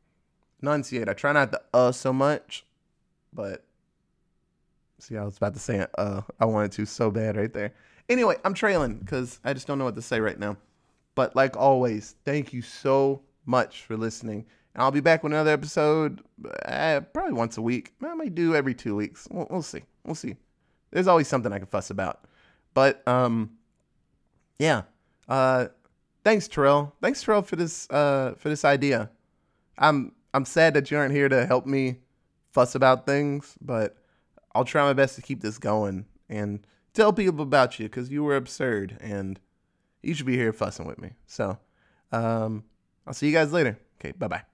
enunciate. 0.63 1.09
I 1.09 1.13
try 1.13 1.33
not 1.33 1.53
to 1.53 1.61
uh 1.75 1.93
so 1.93 2.13
much, 2.13 2.65
but 3.33 3.65
See, 5.03 5.17
I 5.17 5.25
was 5.25 5.37
about 5.37 5.55
to 5.55 5.59
say 5.59 5.85
uh, 5.99 6.21
I 6.39 6.45
wanted 6.45 6.71
to 6.73 6.87
so 6.87 7.11
bad 7.11 7.37
right 7.37 7.53
there. 7.53 7.75
Anyway, 8.09 8.37
I'm 8.45 8.55
trailing 8.55 8.99
because 8.99 9.41
I 9.43 9.53
just 9.53 9.67
don't 9.67 9.77
know 9.77 9.85
what 9.85 9.97
to 9.97 10.03
say 10.03 10.21
right 10.21 10.39
now. 10.39 10.57
But 11.17 11.35
like 11.35 11.57
always, 11.57 12.15
thank 12.25 12.53
you 12.53 12.63
so 12.63 13.21
much 13.45 13.83
for 13.83 13.97
listening. 13.97 14.47
And 14.75 14.83
I'll 14.83 14.91
be 14.91 15.01
back 15.01 15.23
with 15.23 15.33
another 15.33 15.51
episode 15.51 16.23
uh, 16.65 17.01
probably 17.13 17.35
once 17.35 17.59
a 17.59 17.63
week. 17.63 17.93
I 18.03 18.15
might 18.15 18.35
do 18.35 18.55
every 18.55 18.75
two 18.75 18.97
weeks. 18.97 19.29
We'll, 19.31 19.47
we'll 19.51 19.63
see. 19.63 19.83
We'll 20.05 20.15
see. 20.15 20.37
There's 20.91 21.07
always 21.07 21.29
something 21.29 21.53
I 21.53 21.59
can 21.59 21.67
fuss 21.67 21.91
about. 21.91 22.25
But 22.75 23.07
um, 23.07 23.51
yeah. 24.59 24.83
Uh, 25.29 25.69
thanks, 26.25 26.49
Terrell. 26.49 26.95
Thanks, 27.01 27.23
Terrell, 27.23 27.43
for 27.43 27.57
this 27.57 27.89
uh, 27.91 28.35
for 28.39 28.49
this 28.49 28.65
idea. 28.65 29.11
I'm 29.79 30.13
I'm 30.35 30.45
sad 30.45 30.75
that 30.75 30.91
you 30.91 30.97
aren't 30.97 31.15
here 31.15 31.29
to 31.29 31.47
help 31.47 31.67
me 31.67 31.99
fuss 32.51 32.75
about 32.75 33.07
things, 33.07 33.57
but 33.61 33.97
I'll 34.55 34.65
try 34.65 34.83
my 34.83 34.93
best 34.93 35.17
to 35.17 35.23
keep 35.23 35.41
this 35.41 35.59
going 35.59 36.07
and 36.29 36.67
tell 36.95 37.13
people 37.13 37.43
about 37.43 37.79
you 37.79 37.87
because 37.87 38.11
you 38.11 38.23
were 38.25 38.37
absurd 38.37 38.99
and 39.01 39.41
you 40.03 40.15
should 40.15 40.27
be 40.27 40.37
here 40.37 40.53
fussing 40.53 40.87
with 40.87 40.99
me. 40.99 41.13
So 41.27 41.59
um, 42.11 42.65
I'll 43.07 43.15
see 43.15 43.27
you 43.27 43.33
guys 43.33 43.53
later. 43.53 43.79
Okay, 43.99 44.13
bye 44.13 44.29
bye. 44.29 44.52